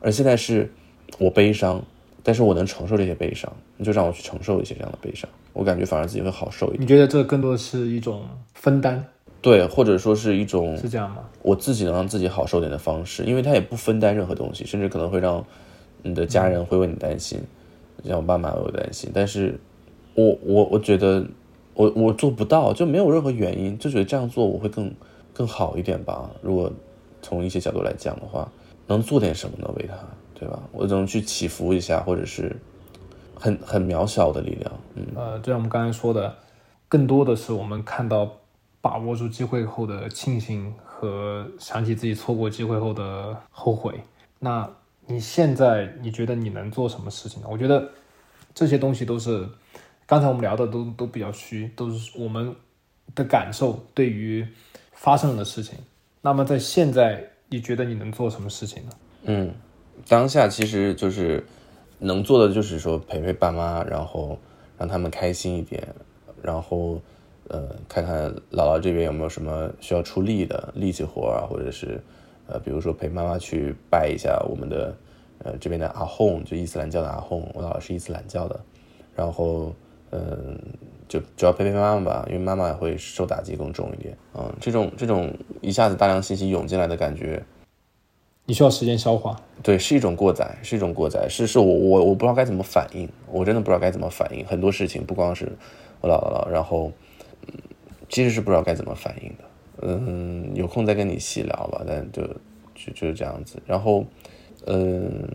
[0.00, 0.70] 而现在是
[1.18, 1.82] 我悲伤，
[2.22, 6.82] 但是我能承受这些悲伤，你就让我去承受一些这样的悲伤，我感觉反而自己会好受一点。
[6.82, 8.22] 你觉得这更多的是一种
[8.54, 9.02] 分担？
[9.40, 11.18] 对，或者说是一种是这样吗？
[11.40, 15.44] 我自己能让自己好受点的方式，因为他也不分担任何东西，甚至可能会让
[16.02, 17.40] 你的家人会为你担心。
[18.04, 19.58] 让我爸妈为我担心，但是，
[20.14, 21.26] 我我我觉得
[21.74, 24.92] 我我做不到，就没有任何原因，就觉得这样做我会更
[25.32, 26.30] 更好一点吧。
[26.40, 26.70] 如果
[27.20, 28.48] 从一些角度来讲的话，
[28.86, 29.68] 能做点什么呢？
[29.76, 29.96] 为他，
[30.34, 30.62] 对吧？
[30.72, 32.54] 我能去祈福一下，或者是
[33.34, 34.72] 很很渺小的力量。
[34.94, 36.34] 嗯，呃，就像我们刚才说的，
[36.88, 38.30] 更多的是我们看到
[38.80, 44.00] 把握住机会后的庆幸和想起自己错过机会后的后悔。
[44.38, 44.70] 那。
[45.08, 47.48] 你现在你觉得你能做什么事情呢？
[47.50, 47.88] 我觉得
[48.52, 49.48] 这些东西都是
[50.04, 52.54] 刚才我们聊的都都比较虚，都是我们
[53.14, 54.46] 的感受对于
[54.92, 55.78] 发生的事情。
[56.22, 58.90] 那么在现在，你觉得你能做什么事情呢？
[59.22, 59.54] 嗯，
[60.08, 61.46] 当下其实就是
[62.00, 64.36] 能做的就是说陪陪爸妈，然后
[64.76, 65.86] 让他们开心一点，
[66.42, 67.00] 然后
[67.48, 72.02] 呃看看姥姥这边有没有什么需要出力的力气活啊，或者是。
[72.48, 74.96] 呃，比如说陪妈妈去拜一下我们的，
[75.44, 78.60] 呃，这边的阿訇，就伊斯兰教的阿訇，我姥姥是伊斯兰教的，
[79.14, 79.74] 然后，
[80.10, 80.58] 嗯，
[81.08, 87.42] 就主要陪陪妈妈吧，因为妈妈会受打击更重一点，嗯，这种这种一下子大量信息涌进来的感觉，
[88.44, 95.50] 你需要时间消化，对，是一种过载，是一种过载，是是我我我不知道该怎么反应，我真的不知道该怎么反应，很多事情不光是
[96.00, 96.92] 我姥姥，然后，
[97.48, 97.54] 嗯，
[98.08, 99.44] 其实是不知道该怎么反应的。
[99.82, 102.22] 嗯，有空再跟你细聊吧，但就
[102.74, 103.60] 就就是这样子。
[103.66, 104.04] 然后，
[104.66, 105.28] 嗯，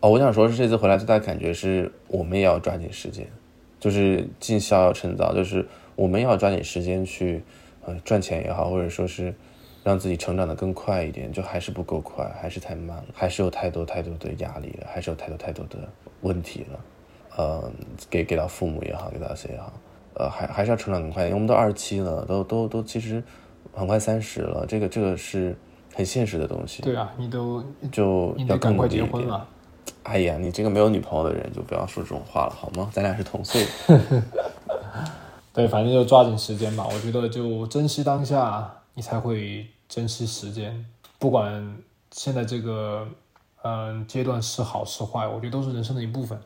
[0.00, 3.26] 哦，我想说，是这次回来最大的感觉是，我们也要抓紧时间，
[3.78, 7.42] 就是尽孝要趁早，就是我们要抓紧时间去，
[7.84, 9.34] 呃，赚钱也好，或者说是，
[9.84, 15.78] 让自己成长的更快一点，就还是不够快，还是太慢了，还是有太多太多的压力了，还是有太多太多的
[16.20, 16.80] 问题了。
[17.36, 17.72] 呃，
[18.10, 19.72] 给给到父母也好，给到谁也好，
[20.14, 21.34] 呃，还还是要成长更快一点。
[21.34, 23.22] 我们都二十七了，都都都其实
[23.72, 25.56] 很快三十了，这个这个是
[25.94, 26.82] 很现实的东西。
[26.82, 28.86] 对啊，你都就你要赶快。
[28.88, 29.46] 结婚了。
[30.04, 32.90] 哎呀，你这个没有女朋友的人就不要说这种话了，好吗？
[32.92, 33.66] 咱俩是同岁。
[35.54, 36.86] 对，反正就抓紧时间吧。
[36.90, 40.84] 我觉得就珍惜当下，你才会珍惜时间。
[41.18, 41.76] 不管
[42.10, 43.06] 现在这个
[43.62, 46.38] 嗯阶段是好是坏，我觉得都是人生的一部分。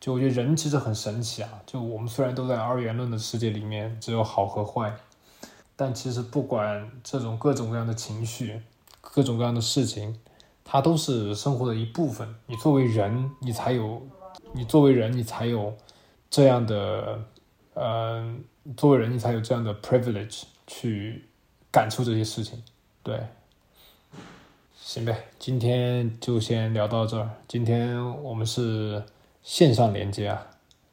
[0.00, 1.48] 就我觉得人其实很神奇啊。
[1.66, 4.92] 就我们虽然都在二元论的世界里面，只有好和坏，
[5.76, 8.60] 但其实不管这种各种各样的情绪、
[9.00, 10.18] 各种各样的事情，
[10.64, 12.34] 它都是生活的一部分。
[12.46, 14.02] 你作为人，你才有
[14.52, 15.74] 你作为人，你才有
[16.30, 17.20] 这样的
[17.74, 18.44] 嗯。
[18.78, 21.26] 作为人，你才有这样的 privilege 去
[21.70, 22.62] 感受这些事情。
[23.02, 23.20] 对，
[24.74, 27.28] 行呗，今天就先聊到这儿。
[27.46, 29.04] 今天我们是
[29.42, 30.46] 线上连接啊，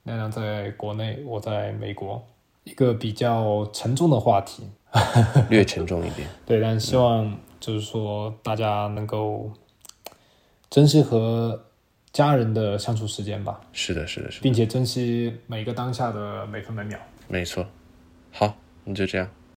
[0.04, 2.22] 亮亮在国内，我在美国，
[2.64, 4.64] 一个比较沉重的话题。
[5.50, 6.28] 略沉重一点。
[6.46, 9.50] 对，但希望就是说大家能够
[10.70, 11.68] 珍惜和
[12.12, 17.00] 家人的相处时间吧，是的，是的，是的，并且珍惜每一个当下的每分每秒。
[17.30, 17.66] 没错。
[18.34, 19.30] 好，那就这样。